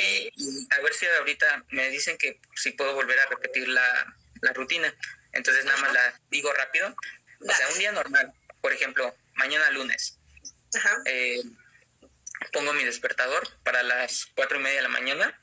a 0.71 0.81
ver 0.81 0.93
si 0.93 1.05
ahorita 1.05 1.65
me 1.69 1.89
dicen 1.89 2.17
que 2.17 2.39
si 2.55 2.71
puedo 2.71 2.95
volver 2.95 3.19
a 3.19 3.27
repetir 3.27 3.67
la, 3.67 4.15
rutina. 4.53 4.93
Entonces 5.33 5.65
nada 5.65 5.77
más 5.79 5.93
la 5.93 6.19
digo 6.29 6.51
rápido. 6.51 6.95
O 7.41 7.53
sea, 7.53 7.69
un 7.69 7.77
día 7.77 7.91
normal, 7.91 8.33
por 8.59 8.73
ejemplo, 8.73 9.15
mañana 9.35 9.69
lunes. 9.69 10.17
Ajá. 10.75 11.01
Eh, 11.05 11.41
pongo 12.51 12.73
mi 12.73 12.83
despertador 12.83 13.47
para 13.63 13.83
las 13.83 14.27
cuatro 14.35 14.59
y 14.59 14.63
media 14.63 14.77
de 14.77 14.83
la 14.83 14.89
mañana. 14.89 15.39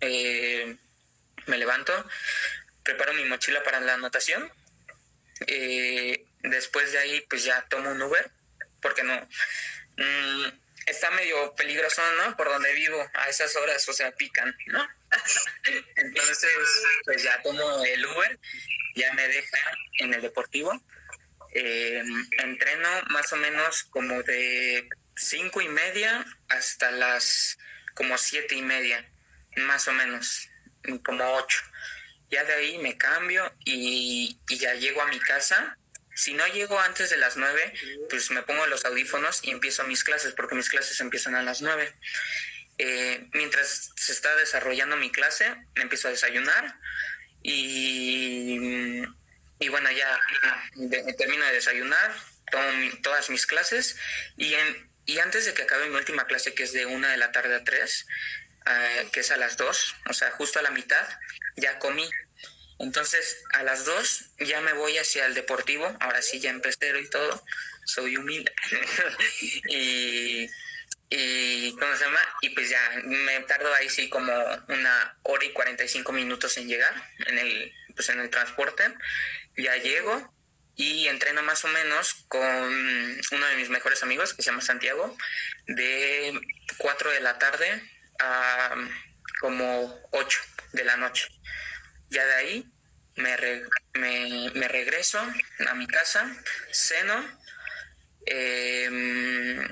Eh, 0.00 0.76
me 1.46 1.58
levanto, 1.58 1.92
preparo 2.84 3.14
mi 3.14 3.24
mochila 3.24 3.62
para 3.64 3.80
la 3.80 3.94
anotación. 3.94 4.50
Eh, 5.46 6.24
después 6.42 6.92
de 6.92 6.98
ahí, 6.98 7.20
pues 7.28 7.44
ya 7.44 7.66
tomo 7.68 7.90
un 7.90 8.02
Uber, 8.02 8.30
porque 8.80 9.02
no. 9.02 9.14
Mm, 9.96 10.48
está 10.90 11.10
medio 11.10 11.54
peligroso, 11.54 12.02
¿no? 12.16 12.36
Por 12.36 12.48
donde 12.48 12.72
vivo, 12.74 13.04
a 13.14 13.28
esas 13.28 13.54
horas, 13.56 13.88
o 13.88 13.92
sea, 13.92 14.12
pican, 14.12 14.54
¿no? 14.66 14.88
Entonces, 15.96 16.52
pues 17.04 17.22
ya 17.22 17.40
tomo 17.42 17.84
el 17.84 18.06
Uber, 18.06 18.38
ya 18.94 19.12
me 19.14 19.28
deja 19.28 19.58
en 19.98 20.14
el 20.14 20.22
deportivo. 20.22 20.72
Eh, 21.54 22.02
entreno 22.38 22.88
más 23.08 23.32
o 23.32 23.36
menos 23.36 23.84
como 23.84 24.22
de 24.22 24.88
cinco 25.16 25.60
y 25.60 25.68
media 25.68 26.24
hasta 26.48 26.90
las 26.90 27.58
como 27.94 28.16
siete 28.18 28.54
y 28.54 28.62
media, 28.62 29.10
más 29.56 29.88
o 29.88 29.92
menos, 29.92 30.48
como 31.04 31.24
ocho. 31.34 31.60
Ya 32.30 32.44
de 32.44 32.54
ahí 32.54 32.78
me 32.78 32.98
cambio 32.98 33.52
y, 33.64 34.38
ya 34.48 34.74
llego 34.74 35.00
a 35.00 35.06
mi 35.06 35.18
casa. 35.18 35.77
Si 36.18 36.34
no 36.34 36.44
llego 36.48 36.80
antes 36.80 37.10
de 37.10 37.16
las 37.16 37.36
nueve, 37.36 37.72
pues 38.10 38.32
me 38.32 38.42
pongo 38.42 38.66
los 38.66 38.84
audífonos 38.84 39.38
y 39.44 39.52
empiezo 39.52 39.84
mis 39.84 40.02
clases, 40.02 40.32
porque 40.32 40.56
mis 40.56 40.68
clases 40.68 40.98
empiezan 40.98 41.36
a 41.36 41.42
las 41.42 41.62
nueve. 41.62 41.94
Eh, 42.76 43.28
mientras 43.34 43.92
se 43.94 44.10
está 44.10 44.34
desarrollando 44.34 44.96
mi 44.96 45.12
clase, 45.12 45.54
me 45.76 45.82
empiezo 45.82 46.08
a 46.08 46.10
desayunar 46.10 46.74
y, 47.40 49.00
y 49.60 49.68
bueno, 49.68 49.92
ya 49.92 50.18
termino 51.16 51.44
de 51.46 51.52
desayunar, 51.52 52.12
tomo 52.50 52.66
todas 53.00 53.30
mis 53.30 53.46
clases 53.46 53.96
y 54.36 54.54
en, 54.54 54.90
y 55.06 55.20
antes 55.20 55.44
de 55.44 55.54
que 55.54 55.62
acabe 55.62 55.88
mi 55.88 55.94
última 55.94 56.26
clase, 56.26 56.52
que 56.52 56.64
es 56.64 56.72
de 56.72 56.84
una 56.84 57.12
de 57.12 57.16
la 57.16 57.30
tarde 57.30 57.54
a 57.54 57.62
tres, 57.62 58.08
eh, 58.66 59.08
que 59.12 59.20
es 59.20 59.30
a 59.30 59.36
las 59.36 59.56
dos, 59.56 59.94
o 60.10 60.12
sea, 60.12 60.32
justo 60.32 60.58
a 60.58 60.62
la 60.62 60.72
mitad, 60.72 61.06
ya 61.54 61.78
comí. 61.78 62.10
Entonces, 62.78 63.42
a 63.52 63.62
las 63.62 63.84
dos 63.84 64.26
ya 64.38 64.60
me 64.60 64.72
voy 64.72 64.98
hacia 64.98 65.26
el 65.26 65.34
deportivo. 65.34 65.96
Ahora 66.00 66.22
sí, 66.22 66.40
ya 66.40 66.50
empecé 66.50 66.98
y 66.98 67.10
todo. 67.10 67.44
Soy 67.84 68.16
humilde. 68.16 68.52
y, 69.68 70.48
y, 71.10 71.72
¿cómo 71.72 71.96
se 71.96 72.04
llama? 72.04 72.20
Y 72.42 72.50
pues 72.50 72.70
ya 72.70 73.02
me 73.04 73.40
tardo 73.40 73.72
ahí 73.74 73.88
sí 73.88 74.08
como 74.08 74.32
una 74.68 75.18
hora 75.22 75.44
y 75.44 75.52
45 75.52 76.12
minutos 76.12 76.56
en 76.58 76.68
llegar 76.68 76.94
en 77.26 77.38
el, 77.38 77.72
pues 77.94 78.08
en 78.10 78.20
el 78.20 78.30
transporte. 78.30 78.84
Ya 79.56 79.76
llego, 79.76 80.32
y 80.78 81.08
entreno 81.08 81.42
más 81.42 81.64
o 81.64 81.68
menos 81.68 82.14
con 82.28 82.40
uno 82.40 83.46
de 83.46 83.56
mis 83.56 83.68
mejores 83.68 84.04
amigos 84.04 84.32
que 84.32 84.42
se 84.42 84.50
llama 84.50 84.62
Santiago 84.62 85.16
de 85.66 86.40
4 86.78 87.10
de 87.10 87.20
la 87.20 87.36
tarde 87.36 87.82
a 88.20 88.76
como 89.40 90.00
8 90.12 90.40
de 90.74 90.84
la 90.84 90.96
noche. 90.96 91.28
Ya 92.10 92.24
de 92.24 92.34
ahí 92.34 92.72
me, 93.16 93.36
me, 94.54 94.68
regreso 94.68 95.18
a 95.68 95.74
mi 95.74 95.86
casa, 95.86 96.34
ceno, 96.72 97.38
em, 98.26 99.68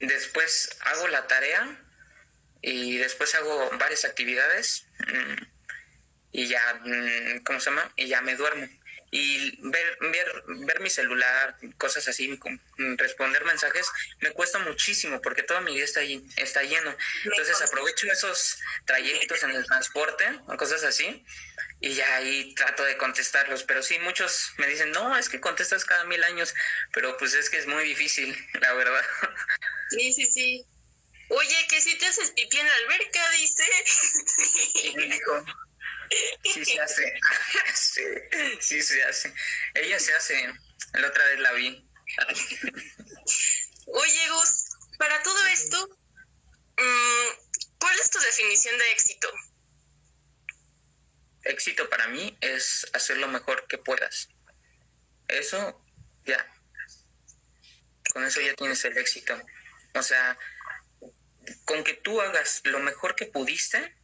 después 0.00 0.76
hago 0.80 1.08
la 1.08 1.26
tarea 1.26 1.80
y 2.60 2.96
después 2.98 3.34
hago 3.34 3.70
varias 3.78 4.04
actividades 4.04 4.86
mm, 5.06 5.42
y 6.32 6.46
ya, 6.48 6.80
mm, 6.82 7.44
¿cómo 7.44 7.60
se 7.60 7.70
llama? 7.70 7.92
Y 7.96 8.08
ya 8.08 8.22
me 8.22 8.36
duermo 8.36 8.66
y 9.14 9.58
ver, 9.60 9.98
ver, 10.00 10.44
ver 10.46 10.80
mi 10.80 10.88
celular, 10.88 11.58
cosas 11.76 12.08
así, 12.08 12.40
responder 12.96 13.44
mensajes, 13.44 13.86
me 14.20 14.30
cuesta 14.30 14.58
muchísimo 14.60 15.20
porque 15.20 15.42
todo 15.42 15.60
mi 15.60 15.74
día 15.74 15.84
está, 15.84 16.00
está 16.36 16.62
lleno. 16.62 16.96
Entonces 17.24 17.60
aprovecho 17.60 18.06
esos 18.10 18.58
trayectos 18.86 19.42
en 19.42 19.50
el 19.50 19.66
transporte 19.66 20.24
o 20.46 20.56
cosas 20.56 20.82
así 20.84 21.26
y 21.82 21.92
ya 21.92 22.16
ahí 22.16 22.54
trato 22.54 22.84
de 22.84 22.96
contestarlos. 22.96 23.64
Pero 23.64 23.82
sí, 23.82 23.98
muchos 23.98 24.54
me 24.56 24.66
dicen, 24.66 24.90
no, 24.92 25.14
es 25.18 25.28
que 25.28 25.40
contestas 25.42 25.84
cada 25.84 26.04
mil 26.04 26.24
años, 26.24 26.54
pero 26.94 27.14
pues 27.18 27.34
es 27.34 27.50
que 27.50 27.58
es 27.58 27.66
muy 27.66 27.84
difícil, 27.84 28.34
la 28.62 28.72
verdad. 28.72 29.02
Sí, 29.90 30.10
sí, 30.14 30.24
sí. 30.24 30.66
Oye, 31.28 31.66
que 31.68 31.82
si 31.82 31.98
te 31.98 32.06
haces 32.06 32.30
pipí 32.30 32.58
en 32.58 32.66
la 32.66 32.74
alberca, 32.74 33.30
dice. 33.32 33.64
Y 34.84 34.96
me 34.96 35.04
dijo, 35.04 35.44
Sí 36.42 36.64
se 36.64 36.80
hace. 36.80 37.20
sí, 37.74 38.02
sí 38.60 38.82
se 38.82 39.04
hace. 39.04 39.32
Ella 39.74 39.98
se 39.98 40.14
hace. 40.14 40.52
La 40.94 41.08
otra 41.08 41.24
vez 41.26 41.38
la 41.40 41.52
vi. 41.52 41.88
Oye, 43.86 44.28
Gus, 44.30 44.64
para 44.98 45.22
todo 45.22 45.46
esto, 45.46 45.88
mm, 46.78 47.78
¿cuál 47.78 47.98
es 47.98 48.10
tu 48.10 48.18
definición 48.18 48.78
de 48.78 48.92
éxito? 48.92 49.28
Éxito 51.44 51.88
para 51.88 52.08
mí 52.08 52.36
es 52.40 52.86
hacer 52.92 53.16
lo 53.18 53.28
mejor 53.28 53.66
que 53.66 53.78
puedas. 53.78 54.28
Eso, 55.28 55.84
ya. 56.24 56.46
Con 58.12 58.24
eso 58.24 58.40
ya 58.40 58.54
tienes 58.54 58.84
el 58.84 58.96
éxito. 58.98 59.40
O 59.94 60.02
sea, 60.02 60.38
con 61.64 61.82
que 61.84 61.94
tú 61.94 62.20
hagas 62.20 62.60
lo 62.64 62.78
mejor 62.80 63.16
que 63.16 63.26
pudiste 63.26 63.96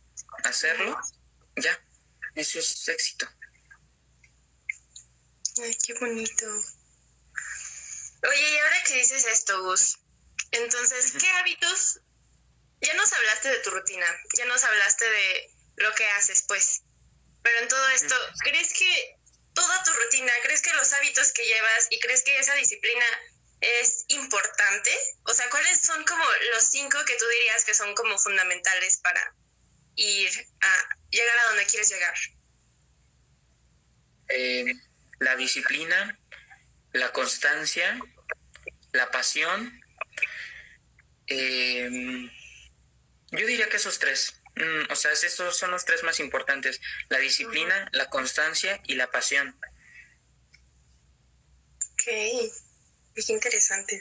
hacerlo, 0.44 0.99
ya. 1.57 1.79
Eso 2.38 2.61
es 2.61 2.88
éxito. 2.88 3.29
Ay, 5.61 5.77
qué 5.85 5.92
bonito. 5.94 6.46
Oye, 8.22 8.51
y 8.55 8.59
ahora 8.59 8.83
que 8.85 8.94
dices 8.94 9.24
esto, 9.24 9.61
Gus, 9.64 9.98
entonces, 10.53 11.14
¿qué 11.18 11.29
hábitos? 11.31 11.98
Ya 12.81 12.94
nos 12.94 13.12
hablaste 13.12 13.48
de 13.48 13.59
tu 13.59 13.70
rutina, 13.70 14.07
ya 14.37 14.44
nos 14.44 14.62
hablaste 14.62 15.11
de 15.11 15.51
lo 15.79 15.92
que 15.96 16.07
haces, 16.11 16.44
pues. 16.46 16.83
Pero 17.42 17.59
en 17.59 17.66
todo 17.66 17.88
esto, 17.88 18.14
¿crees 18.44 18.72
que 18.72 19.16
toda 19.53 19.83
tu 19.83 19.92
rutina, 19.94 20.33
crees 20.44 20.62
que 20.62 20.72
los 20.74 20.92
hábitos 20.92 21.33
que 21.33 21.44
llevas 21.44 21.88
y 21.90 21.98
crees 21.98 22.22
que 22.22 22.38
esa 22.38 22.55
disciplina 22.55 23.07
es 23.61 24.05
importante? 24.07 24.96
O 25.24 25.35
sea, 25.35 25.51
¿cuáles 25.51 25.81
son 25.81 26.05
como 26.05 26.24
los 26.53 26.62
cinco 26.62 27.05
que 27.05 27.16
tú 27.16 27.27
dirías 27.27 27.64
que 27.64 27.74
son 27.74 27.96
como 27.96 28.16
fundamentales 28.16 28.98
para 28.98 29.35
ir 29.99 30.31
a 30.61 30.97
llegar 31.11 31.39
a 31.39 31.49
donde 31.49 31.67
quieres 31.67 31.91
llegar? 31.91 32.15
Eh, 34.29 34.73
la 35.19 35.37
disciplina, 35.37 36.19
la 36.93 37.13
constancia, 37.13 37.99
la 38.93 39.11
pasión. 39.11 39.81
Eh, 41.27 42.31
yo 43.33 43.47
diría 43.47 43.69
que 43.69 43.77
esos 43.77 43.99
tres. 43.99 44.41
Mm, 44.57 44.91
o 44.91 44.97
sea, 44.97 45.13
esos 45.13 45.57
son 45.57 45.71
los 45.71 45.85
tres 45.85 46.03
más 46.05 46.21
importantes. 46.21 46.81
La 47.09 47.19
disciplina, 47.19 47.89
la 47.93 48.09
constancia 48.09 48.81
y 48.85 48.95
la 48.95 49.11
pasión. 49.11 49.59
Ok, 51.93 52.05
qué 52.05 53.33
interesante. 53.33 54.01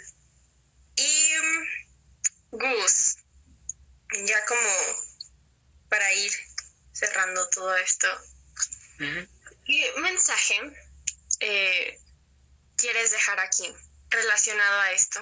Y 0.96 1.34
mm, 1.42 2.58
Gus, 2.58 3.18
ya 4.26 4.46
como 4.46 5.08
para 5.90 6.14
ir 6.14 6.32
cerrando 6.92 7.50
todo 7.50 7.76
esto, 7.78 8.08
¿qué 9.66 9.94
mensaje 9.98 10.60
eh, 11.40 12.00
quieres 12.76 13.12
dejar 13.12 13.40
aquí 13.40 13.74
relacionado 14.10 14.80
a 14.82 14.92
esto? 14.92 15.22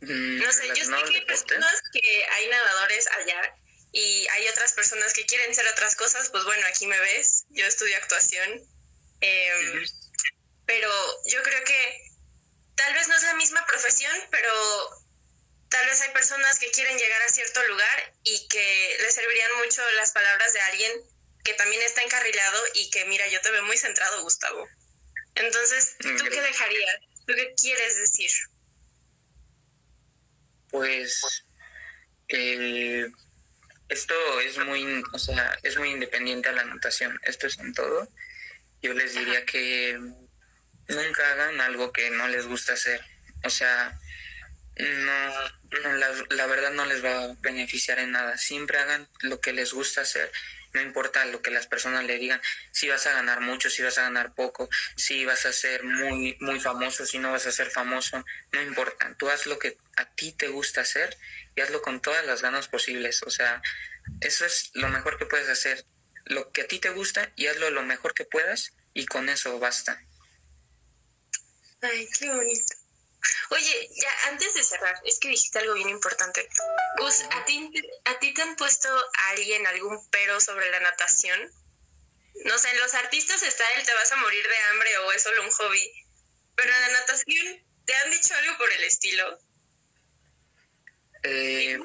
Mm, 0.00 0.38
no 0.38 0.52
sé, 0.52 0.68
yo 0.68 0.84
sé 0.84 1.10
que 1.10 1.18
hay 1.18 1.26
personas 1.26 1.82
que 1.92 2.24
hay 2.24 2.48
nadadores 2.48 3.06
allá 3.08 3.56
y 3.92 4.26
hay 4.28 4.48
otras 4.48 4.72
personas 4.72 5.12
que 5.12 5.26
quieren 5.26 5.54
ser 5.54 5.66
otras 5.66 5.94
cosas, 5.96 6.30
pues 6.30 6.44
bueno, 6.44 6.66
aquí 6.68 6.86
me 6.86 6.98
ves, 7.00 7.44
yo 7.50 7.66
estudio 7.66 7.96
actuación, 7.96 8.62
em, 9.20 9.84
pero 10.64 10.90
yo 11.26 11.42
creo 11.42 11.64
que 11.64 12.10
tal 12.76 12.94
vez 12.94 13.08
no 13.08 13.16
es 13.16 13.22
la 13.24 13.34
misma 13.34 13.66
profesión, 13.66 14.16
pero 14.30 14.99
tal 15.70 15.86
vez 15.86 16.00
hay 16.02 16.12
personas 16.12 16.58
que 16.58 16.70
quieren 16.70 16.98
llegar 16.98 17.22
a 17.22 17.28
cierto 17.28 17.66
lugar 17.68 18.14
y 18.24 18.46
que 18.48 18.98
les 19.00 19.14
servirían 19.14 19.50
mucho 19.64 19.82
las 19.96 20.12
palabras 20.12 20.52
de 20.52 20.60
alguien 20.60 20.92
que 21.44 21.54
también 21.54 21.80
está 21.82 22.02
encarrilado 22.02 22.62
y 22.74 22.90
que 22.90 23.06
mira, 23.06 23.26
yo 23.28 23.40
te 23.40 23.50
veo 23.50 23.64
muy 23.64 23.78
centrado, 23.78 24.22
Gustavo. 24.22 24.68
Entonces, 25.34 25.96
¿tú 25.98 26.24
qué 26.28 26.40
dejarías? 26.40 26.96
¿Tú 27.26 27.34
qué 27.34 27.54
quieres 27.56 27.96
decir? 27.96 28.30
pues 30.70 31.20
esto 33.88 34.40
es 34.40 34.58
muy, 34.58 35.02
o 35.12 35.18
sea, 35.18 35.58
es 35.62 35.76
muy 35.78 35.90
independiente 35.90 36.48
a 36.48 36.52
la 36.52 36.64
natación. 36.64 37.18
Esto 37.24 37.46
es 37.46 37.58
en 37.58 37.74
todo. 37.74 38.08
Yo 38.82 38.94
les 38.94 39.14
diría 39.14 39.44
que 39.44 39.98
nunca 40.88 41.32
hagan 41.32 41.60
algo 41.60 41.92
que 41.92 42.10
no 42.10 42.28
les 42.28 42.46
gusta 42.46 42.74
hacer. 42.74 43.00
O 43.44 43.50
sea, 43.50 43.98
no, 44.76 45.32
la, 46.28 46.46
verdad 46.46 46.72
no 46.72 46.84
les 46.84 47.04
va 47.04 47.24
a 47.24 47.36
beneficiar 47.40 47.98
en 47.98 48.12
nada. 48.12 48.36
Siempre 48.36 48.78
hagan 48.78 49.08
lo 49.20 49.40
que 49.40 49.52
les 49.52 49.72
gusta 49.72 50.02
hacer. 50.02 50.30
No 50.72 50.80
importa 50.80 51.24
lo 51.24 51.42
que 51.42 51.50
las 51.50 51.66
personas 51.66 52.04
le 52.04 52.18
digan, 52.18 52.40
si 52.70 52.88
vas 52.88 53.06
a 53.06 53.12
ganar 53.12 53.40
mucho, 53.40 53.70
si 53.70 53.82
vas 53.82 53.98
a 53.98 54.02
ganar 54.02 54.34
poco, 54.34 54.68
si 54.96 55.24
vas 55.24 55.44
a 55.46 55.52
ser 55.52 55.82
muy, 55.82 56.36
muy 56.40 56.60
famoso, 56.60 57.04
si 57.04 57.18
no 57.18 57.32
vas 57.32 57.46
a 57.46 57.52
ser 57.52 57.70
famoso, 57.70 58.24
no 58.52 58.62
importa. 58.62 59.14
Tú 59.18 59.28
haz 59.28 59.46
lo 59.46 59.58
que 59.58 59.78
a 59.96 60.04
ti 60.14 60.32
te 60.32 60.46
gusta 60.48 60.82
hacer 60.82 61.16
y 61.56 61.60
hazlo 61.60 61.82
con 61.82 62.00
todas 62.00 62.24
las 62.24 62.42
ganas 62.42 62.68
posibles. 62.68 63.22
O 63.24 63.30
sea, 63.30 63.60
eso 64.20 64.44
es 64.44 64.70
lo 64.74 64.88
mejor 64.88 65.18
que 65.18 65.26
puedes 65.26 65.48
hacer. 65.48 65.84
Lo 66.24 66.52
que 66.52 66.62
a 66.62 66.68
ti 66.68 66.78
te 66.78 66.90
gusta 66.90 67.32
y 67.34 67.48
hazlo 67.48 67.70
lo 67.70 67.82
mejor 67.82 68.14
que 68.14 68.24
puedas 68.24 68.72
y 68.94 69.06
con 69.06 69.28
eso 69.28 69.58
basta. 69.58 70.00
Ay, 71.82 72.06
qué 72.18 72.28
bonito. 72.28 72.79
Oye, 73.50 73.88
ya 73.94 74.28
antes 74.28 74.54
de 74.54 74.62
cerrar, 74.62 75.00
es 75.04 75.18
que 75.18 75.28
dijiste 75.28 75.58
algo 75.58 75.74
bien 75.74 75.88
importante. 75.88 76.48
Gus, 76.98 77.22
¿a 77.30 77.44
ti, 77.44 77.70
¿a 78.04 78.18
ti 78.18 78.32
te 78.32 78.42
han 78.42 78.56
puesto 78.56 78.88
alguien 79.30 79.66
algún 79.66 80.08
pero 80.10 80.40
sobre 80.40 80.70
la 80.70 80.80
natación? 80.80 81.50
No 82.44 82.58
sé, 82.58 82.70
en 82.70 82.80
los 82.80 82.94
artistas 82.94 83.42
está 83.42 83.64
el 83.76 83.84
te 83.84 83.94
vas 83.94 84.12
a 84.12 84.16
morir 84.16 84.46
de 84.46 84.58
hambre 84.70 84.98
o 84.98 85.12
es 85.12 85.22
solo 85.22 85.42
un 85.42 85.50
hobby. 85.50 85.92
Pero 86.54 86.72
en 86.72 86.80
la 86.80 87.00
natación, 87.00 87.66
¿te 87.84 87.94
han 87.94 88.10
dicho 88.10 88.34
algo 88.34 88.56
por 88.58 88.70
el 88.72 88.84
estilo? 88.84 89.38
Eh, 91.22 91.78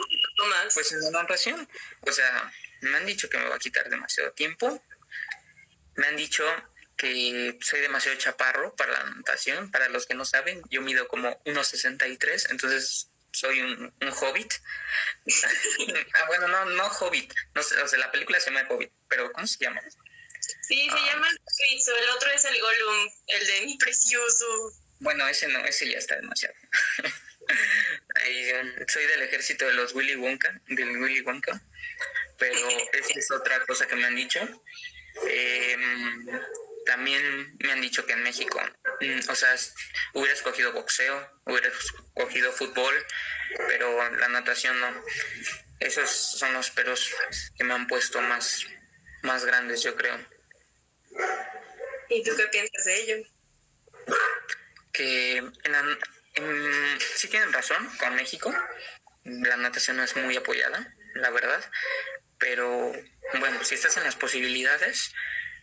pues 0.73 0.91
en 0.93 1.01
la 1.01 1.09
natación, 1.09 1.69
o 2.01 2.11
sea, 2.11 2.53
me 2.81 2.97
han 2.97 3.05
dicho 3.05 3.29
que 3.29 3.37
me 3.37 3.49
va 3.49 3.55
a 3.55 3.59
quitar 3.59 3.89
demasiado 3.89 4.31
tiempo. 4.31 4.81
Me 5.95 6.07
han 6.07 6.15
dicho 6.15 6.45
que 6.97 7.57
soy 7.61 7.81
demasiado 7.81 8.17
chaparro 8.17 8.75
para 8.75 8.93
la 8.93 9.03
natación. 9.11 9.71
Para 9.71 9.89
los 9.89 10.05
que 10.05 10.13
no 10.13 10.25
saben, 10.25 10.61
yo 10.69 10.81
mido 10.81 11.07
como 11.07 11.41
1,63, 11.43 12.51
entonces 12.51 13.09
soy 13.31 13.61
un, 13.61 13.93
hobbit. 14.21 14.53
ah, 16.13 16.23
bueno, 16.27 16.47
no, 16.47 16.65
no 16.65 16.87
hobbit. 16.87 17.33
No 17.53 17.63
sé, 17.63 17.81
o 17.81 17.87
sea, 17.87 17.99
la 17.99 18.11
película 18.11 18.39
se 18.39 18.51
llama 18.51 18.67
Hobbit, 18.69 18.91
pero 19.09 19.31
¿cómo 19.33 19.45
se 19.45 19.57
llama? 19.59 19.81
Sí, 20.61 20.87
se 20.89 20.95
ah. 20.95 21.05
llama 21.05 21.27
el 21.29 21.35
el 21.35 22.09
otro 22.15 22.31
es 22.31 22.45
el 22.45 22.59
Gollum, 22.59 23.09
el 23.27 23.47
de 23.47 23.61
mi 23.65 23.77
precioso. 23.77 24.45
Bueno, 24.99 25.27
ese 25.27 25.47
no, 25.49 25.59
ese 25.65 25.89
ya 25.89 25.97
está 25.97 26.15
demasiado. 26.15 26.55
soy 28.87 29.05
del 29.05 29.23
ejército 29.23 29.67
de 29.67 29.73
los 29.73 29.93
Willy 29.93 30.15
Wonka, 30.15 30.61
del 30.67 30.97
Willy 30.97 31.21
Wonka, 31.21 31.61
pero 32.37 32.55
esa 32.93 33.19
es 33.19 33.31
otra 33.31 33.59
cosa 33.65 33.87
que 33.87 33.95
me 33.95 34.05
han 34.05 34.15
dicho. 34.15 34.39
Eh, 35.27 35.77
también 36.85 37.55
me 37.59 37.71
han 37.71 37.81
dicho 37.81 38.05
que 38.05 38.13
en 38.13 38.23
México, 38.23 38.61
mm, 39.01 39.29
o 39.29 39.35
sea, 39.35 39.55
hubiera 40.13 40.33
escogido 40.33 40.73
boxeo, 40.73 41.41
hubiera 41.45 41.67
escogido 41.67 42.51
fútbol, 42.51 42.95
pero 43.67 44.09
la 44.17 44.29
natación 44.29 44.79
no. 44.79 45.03
Esos 45.79 46.09
son 46.09 46.53
los 46.53 46.71
peros 46.71 47.13
que 47.57 47.63
me 47.63 47.73
han 47.73 47.87
puesto 47.87 48.21
más, 48.21 48.65
más 49.23 49.45
grandes, 49.45 49.83
yo 49.83 49.95
creo. 49.95 50.17
¿Y 52.09 52.23
tú 52.23 52.31
qué 52.37 52.47
piensas 52.47 52.85
de 52.85 53.01
ello? 53.01 53.27
Que 54.91 55.37
en 55.37 56.99
sí 56.99 57.27
tienen 57.27 57.51
razón 57.51 57.89
con 57.97 58.15
México. 58.15 58.53
La 59.23 59.57
natación 59.57 59.97
no 59.97 60.03
es 60.03 60.15
muy 60.15 60.35
apoyada, 60.37 60.95
la 61.15 61.29
verdad. 61.31 61.63
Pero 62.37 62.93
bueno, 63.39 63.63
si 63.63 63.75
estás 63.75 63.97
en 63.97 64.03
las 64.03 64.15
posibilidades, 64.15 65.13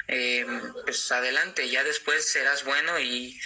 eh, 0.09 0.47
pues 0.85 1.11
adelante, 1.13 1.69
ya 1.69 1.85
después 1.85 2.31
serás 2.31 2.65
bueno 2.65 2.99
y, 2.99 3.41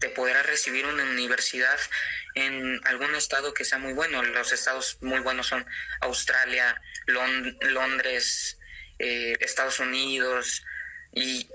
te 0.00 0.10
podrás 0.10 0.44
recibir 0.44 0.84
una 0.84 1.04
universidad 1.04 1.78
en 2.34 2.78
algún 2.84 3.14
estado 3.14 3.54
que 3.54 3.64
sea 3.64 3.78
muy 3.78 3.94
bueno. 3.94 4.22
Los 4.22 4.52
estados 4.52 4.98
muy 5.00 5.20
buenos 5.20 5.46
son 5.46 5.64
Australia, 6.02 6.78
Londres, 7.06 8.58
eh, 8.98 9.34
Estados 9.40 9.80
Unidos 9.80 10.62
y, 11.12 11.48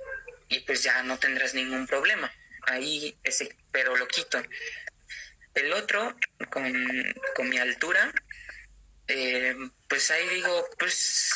pues 0.65 0.81
ya 0.81 1.03
no 1.03 1.19
tendrás 1.19 1.53
ningún 1.53 1.85
problema. 1.85 2.31
Ahí 2.63 3.15
ese 3.23 3.55
pero 3.71 3.95
lo 3.95 4.07
quito. 4.07 4.41
El 5.53 5.71
otro, 5.73 6.15
con, 6.49 6.73
con 7.35 7.49
mi 7.49 7.59
altura, 7.59 8.11
eh, 9.07 9.55
pues 9.87 10.09
ahí 10.11 10.27
digo, 10.29 10.69
pues 10.77 11.33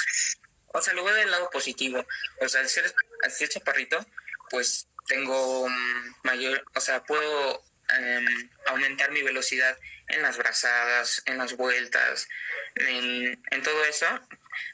o 0.73 0.81
sea, 0.81 0.93
lo 0.93 1.03
veo 1.03 1.13
del 1.15 1.31
lado 1.31 1.49
positivo. 1.49 2.05
O 2.41 2.49
sea, 2.49 2.62
al 2.62 2.69
ser, 2.69 2.93
al 3.23 3.31
ser 3.31 3.47
chaparrito, 3.49 4.05
pues 4.49 4.88
tengo 5.07 5.69
mm, 5.69 6.13
mayor, 6.23 6.65
o 6.73 6.81
sea, 6.81 7.03
puedo 7.03 7.63
em, 7.89 8.49
aumentar 8.67 9.12
mi 9.12 9.21
velocidad 9.21 9.77
en 10.07 10.21
las 10.21 10.38
brazadas, 10.38 11.21
en 11.25 11.38
las 11.38 11.55
vueltas, 11.55 12.27
en, 12.75 13.39
todo 13.63 13.86
eso, 13.86 14.07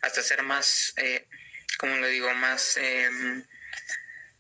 hasta 0.01 0.23
ser 0.23 0.41
más, 0.43 0.93
eh, 0.97 1.27
como 1.77 1.97
lo 1.97 2.07
digo, 2.07 2.33
más 2.33 2.77
em, 2.77 3.45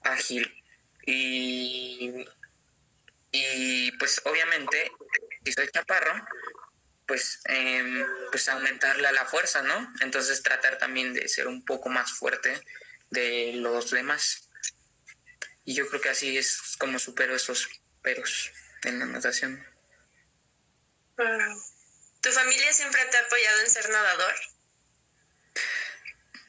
ágil. 0.03 0.63
Y, 1.05 2.25
y 3.31 3.91
pues 3.93 4.21
obviamente, 4.25 4.91
si 5.43 5.51
soy 5.51 5.67
chaparro, 5.69 6.25
pues, 7.09 7.41
eh, 7.45 8.05
pues 8.29 8.47
aumentarle 8.49 9.07
a 9.07 9.11
la 9.11 9.25
fuerza, 9.25 9.63
¿no? 9.63 9.93
Entonces 10.01 10.43
tratar 10.43 10.77
también 10.77 11.11
de 11.15 11.27
ser 11.27 11.47
un 11.47 11.65
poco 11.65 11.89
más 11.89 12.13
fuerte 12.13 12.61
de 13.09 13.53
los 13.55 13.89
demás. 13.89 14.47
Y 15.65 15.73
yo 15.73 15.87
creo 15.89 16.01
que 16.01 16.09
así 16.09 16.37
es 16.37 16.77
como 16.77 16.99
supero 16.99 17.35
esos 17.35 17.67
peros 18.03 18.51
en 18.83 18.99
la 18.99 19.07
natación. 19.07 19.65
¿Tu 22.21 22.31
familia 22.31 22.71
siempre 22.73 23.03
te 23.05 23.17
ha 23.17 23.21
apoyado 23.21 23.59
en 23.61 23.69
ser 23.71 23.89
nadador? 23.89 24.35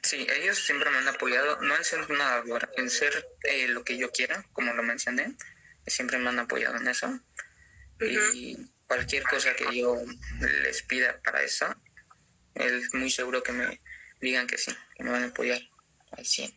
Sí, 0.03 0.27
ellos 0.29 0.63
siempre 0.63 0.91
me 0.91 0.99
han 0.99 1.07
apoyado, 1.07 1.59
no 1.61 1.75
en 1.75 1.83
ser 1.83 2.07
nadador, 2.11 2.71
en 2.77 2.91
ser 2.91 3.27
eh, 3.45 3.67
lo 3.67 3.83
que 3.83 3.97
yo 3.97 4.11
quiera, 4.11 4.45
como 4.53 4.73
lo 4.73 4.83
mencioné, 4.83 5.35
siempre 5.87 6.19
me 6.19 6.29
han 6.29 6.39
apoyado 6.39 6.77
en 6.77 6.87
eso. 6.87 7.19
Y 7.99 8.57
cualquier 8.91 9.23
cosa 9.23 9.55
que 9.55 9.73
yo 9.73 9.95
les 10.63 10.81
pida 10.83 11.17
para 11.21 11.41
eso, 11.41 11.65
es 12.55 12.93
muy 12.93 13.09
seguro 13.09 13.41
que 13.41 13.53
me 13.53 13.79
digan 14.19 14.47
que 14.47 14.57
sí, 14.57 14.75
que 14.95 15.03
me 15.05 15.11
van 15.11 15.23
a 15.23 15.27
apoyar 15.27 15.61
al 16.11 16.25
100. 16.25 16.51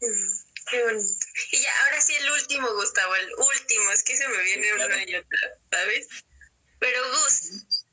Mm, 0.00 0.30
qué 0.70 0.82
bonito. 0.82 1.26
Y 1.52 1.58
ya, 1.58 1.82
ahora 1.82 2.00
sí 2.00 2.14
el 2.14 2.30
último, 2.30 2.72
Gustavo, 2.72 3.14
el 3.16 3.34
último, 3.34 3.90
es 3.92 4.02
que 4.02 4.16
se 4.16 4.26
me 4.28 4.42
viene 4.44 4.72
una 4.72 5.04
y 5.04 5.14
otra, 5.14 5.38
¿sabes? 5.70 6.08
Pero 6.78 7.02
Gus, 7.06 7.84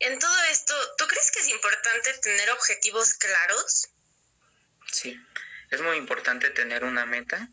en 0.00 0.18
todo 0.18 0.42
esto, 0.50 0.74
¿tú 0.98 1.06
crees 1.06 1.30
que 1.30 1.40
es 1.42 1.48
importante 1.50 2.12
tener 2.14 2.50
objetivos 2.50 3.14
claros? 3.14 3.88
Sí, 4.90 5.16
es 5.70 5.80
muy 5.80 5.96
importante 5.96 6.50
tener 6.50 6.82
una 6.82 7.06
meta 7.06 7.48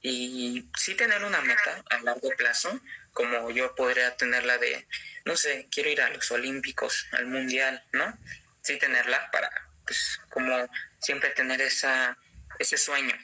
y 0.00 0.70
sí 0.74 0.94
tener 0.94 1.22
una 1.22 1.42
meta 1.42 1.84
a 1.90 1.98
largo 1.98 2.30
plazo, 2.38 2.80
como 3.14 3.50
yo 3.50 3.74
podría 3.74 4.16
tenerla 4.16 4.58
de, 4.58 4.86
no 5.24 5.36
sé, 5.36 5.68
quiero 5.70 5.88
ir 5.88 6.02
a 6.02 6.10
los 6.10 6.30
Olímpicos, 6.30 7.06
al 7.12 7.26
Mundial, 7.26 7.82
¿no? 7.92 8.18
Sí 8.60 8.76
tenerla 8.78 9.30
para, 9.30 9.50
pues, 9.86 10.20
como 10.30 10.68
siempre 11.00 11.30
tener 11.30 11.62
esa, 11.62 12.18
ese 12.58 12.76
sueño. 12.76 13.16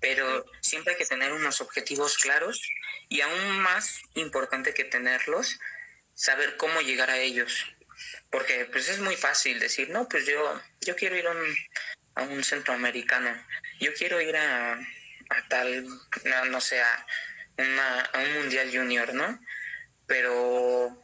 Pero 0.00 0.44
siempre 0.60 0.92
hay 0.92 0.98
que 0.98 1.06
tener 1.06 1.32
unos 1.32 1.60
objetivos 1.60 2.18
claros 2.18 2.60
y 3.08 3.22
aún 3.22 3.60
más 3.60 4.02
importante 4.14 4.74
que 4.74 4.84
tenerlos, 4.84 5.58
saber 6.14 6.56
cómo 6.56 6.80
llegar 6.82 7.10
a 7.10 7.18
ellos. 7.18 7.66
Porque 8.30 8.66
pues 8.66 8.88
es 8.88 8.98
muy 9.00 9.16
fácil 9.16 9.60
decir, 9.60 9.90
no, 9.90 10.08
pues 10.08 10.26
yo, 10.26 10.60
yo 10.80 10.96
quiero 10.96 11.16
ir 11.16 11.26
a 11.26 11.30
un, 11.30 11.56
a 12.16 12.22
un 12.22 12.44
centroamericano, 12.44 13.30
yo 13.80 13.92
quiero 13.94 14.20
ir 14.20 14.36
a, 14.36 14.72
a 14.74 15.48
tal, 15.48 15.86
no, 16.24 16.44
no 16.46 16.60
sé, 16.60 16.80
a 16.80 17.06
una, 17.58 18.00
a 18.00 18.18
un 18.20 18.34
mundial 18.34 18.70
junior, 18.72 19.14
¿no? 19.14 19.40
Pero, 20.06 21.02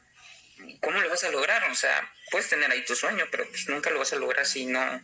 ¿cómo 0.80 1.00
lo 1.00 1.08
vas 1.08 1.24
a 1.24 1.30
lograr? 1.30 1.70
O 1.70 1.74
sea, 1.74 2.10
puedes 2.30 2.48
tener 2.48 2.70
ahí 2.70 2.84
tu 2.84 2.94
sueño, 2.94 3.26
pero 3.30 3.48
pues 3.48 3.68
nunca 3.68 3.90
lo 3.90 3.98
vas 3.98 4.12
a 4.12 4.16
lograr 4.16 4.46
si 4.46 4.66
no, 4.66 5.02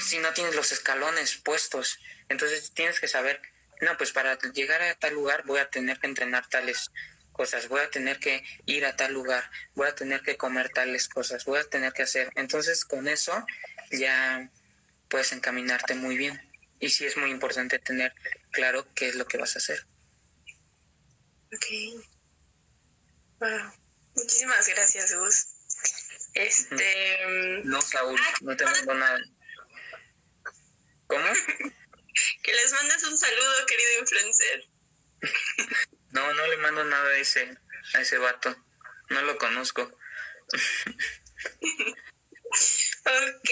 si 0.00 0.18
no 0.18 0.32
tienes 0.32 0.54
los 0.54 0.72
escalones 0.72 1.36
puestos. 1.36 1.98
Entonces 2.28 2.72
tienes 2.72 3.00
que 3.00 3.08
saber, 3.08 3.40
no, 3.80 3.96
pues 3.96 4.12
para 4.12 4.38
llegar 4.38 4.82
a 4.82 4.94
tal 4.94 5.14
lugar 5.14 5.44
voy 5.44 5.60
a 5.60 5.70
tener 5.70 5.98
que 5.98 6.06
entrenar 6.06 6.48
tales 6.48 6.90
cosas, 7.32 7.68
voy 7.68 7.80
a 7.80 7.90
tener 7.90 8.18
que 8.18 8.44
ir 8.66 8.84
a 8.84 8.96
tal 8.96 9.12
lugar, 9.12 9.50
voy 9.74 9.88
a 9.88 9.94
tener 9.94 10.22
que 10.22 10.36
comer 10.36 10.68
tales 10.68 11.08
cosas, 11.08 11.44
voy 11.44 11.60
a 11.60 11.64
tener 11.64 11.92
que 11.92 12.02
hacer. 12.02 12.30
Entonces 12.36 12.84
con 12.84 13.08
eso 13.08 13.44
ya 13.90 14.50
puedes 15.08 15.32
encaminarte 15.32 15.94
muy 15.94 16.16
bien. 16.16 16.40
Y 16.78 16.90
sí 16.90 17.06
es 17.06 17.16
muy 17.16 17.30
importante 17.30 17.78
tener 17.78 18.12
claro 18.50 18.86
qué 18.94 19.08
es 19.08 19.14
lo 19.14 19.26
que 19.26 19.38
vas 19.38 19.54
a 19.54 19.58
hacer. 19.58 19.86
Ok. 21.54 21.66
Wow. 23.40 23.72
Muchísimas 24.14 24.68
gracias, 24.68 25.14
Gus. 25.14 25.46
Este. 26.34 27.26
No, 27.64 27.80
Saúl, 27.82 28.18
Ah, 28.22 28.34
no 28.40 28.56
te 28.56 28.64
mando 28.64 28.94
nada. 28.94 29.20
¿Cómo? 31.06 31.24
Que 32.42 32.52
les 32.52 32.72
mandes 32.72 33.02
un 33.04 33.16
saludo, 33.16 33.66
querido 33.66 34.00
influencer. 34.00 34.68
No, 36.10 36.30
no 36.34 36.46
le 36.46 36.58
mando 36.58 36.84
nada 36.84 37.08
a 37.08 37.16
ese, 37.16 37.56
a 37.94 38.00
ese 38.02 38.18
vato. 38.18 38.54
No 39.08 39.22
lo 39.22 39.38
conozco. 39.38 39.90
Ok. 43.04 43.50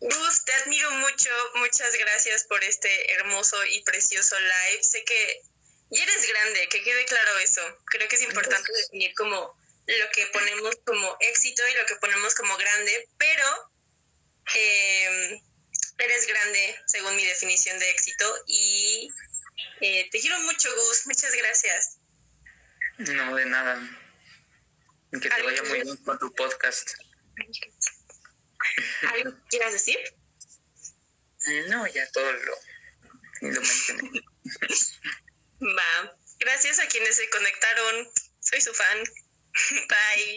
Gus, 0.00 0.44
te 0.44 0.52
admiro 0.54 0.90
mucho. 0.90 1.30
Muchas 1.54 1.92
gracias 1.96 2.44
por 2.44 2.62
este 2.64 3.12
hermoso 3.12 3.64
y 3.66 3.82
precioso 3.84 4.36
live. 4.38 4.82
Sé 4.82 5.04
que 5.04 5.42
ya 5.90 6.02
eres 6.02 6.28
grande, 6.28 6.68
que 6.68 6.82
quede 6.82 7.04
claro 7.06 7.38
eso. 7.38 7.62
Creo 7.86 8.08
que 8.08 8.16
es 8.16 8.22
importante 8.22 8.72
definir 8.72 9.14
como 9.14 9.56
lo 9.86 10.10
que 10.12 10.26
ponemos 10.26 10.76
como 10.84 11.16
éxito 11.20 11.62
y 11.66 11.74
lo 11.74 11.86
que 11.86 11.96
ponemos 11.96 12.34
como 12.34 12.56
grande, 12.56 13.08
pero 13.16 13.72
eh, 14.54 15.40
eres 15.98 16.26
grande 16.26 16.76
según 16.86 17.16
mi 17.16 17.24
definición 17.24 17.78
de 17.78 17.90
éxito 17.90 18.44
y 18.46 19.10
eh, 19.80 20.08
te 20.10 20.20
quiero 20.20 20.38
mucho, 20.40 20.68
Gus. 20.74 21.06
Muchas 21.06 21.34
gracias. 21.34 21.98
No, 22.98 23.34
de 23.34 23.46
nada. 23.46 23.80
Que 25.12 25.28
te 25.30 25.42
vaya 25.42 25.62
muy 25.62 25.82
bien 25.82 25.96
con 25.98 26.18
tu 26.18 26.32
podcast. 26.34 26.90
¿Algo 29.12 29.30
que 29.30 29.48
quieras 29.48 29.72
decir? 29.72 29.98
No, 31.68 31.86
ya 31.86 32.10
todo 32.10 32.30
lo, 32.32 32.54
lo 33.40 33.60
mencioné. 33.60 34.20
Va. 35.60 36.16
Gracias 36.38 36.78
a 36.78 36.86
quienes 36.86 37.16
se 37.16 37.28
conectaron. 37.30 38.08
Soy 38.40 38.60
su 38.60 38.72
fan. 38.72 38.98
Bye. 39.88 40.36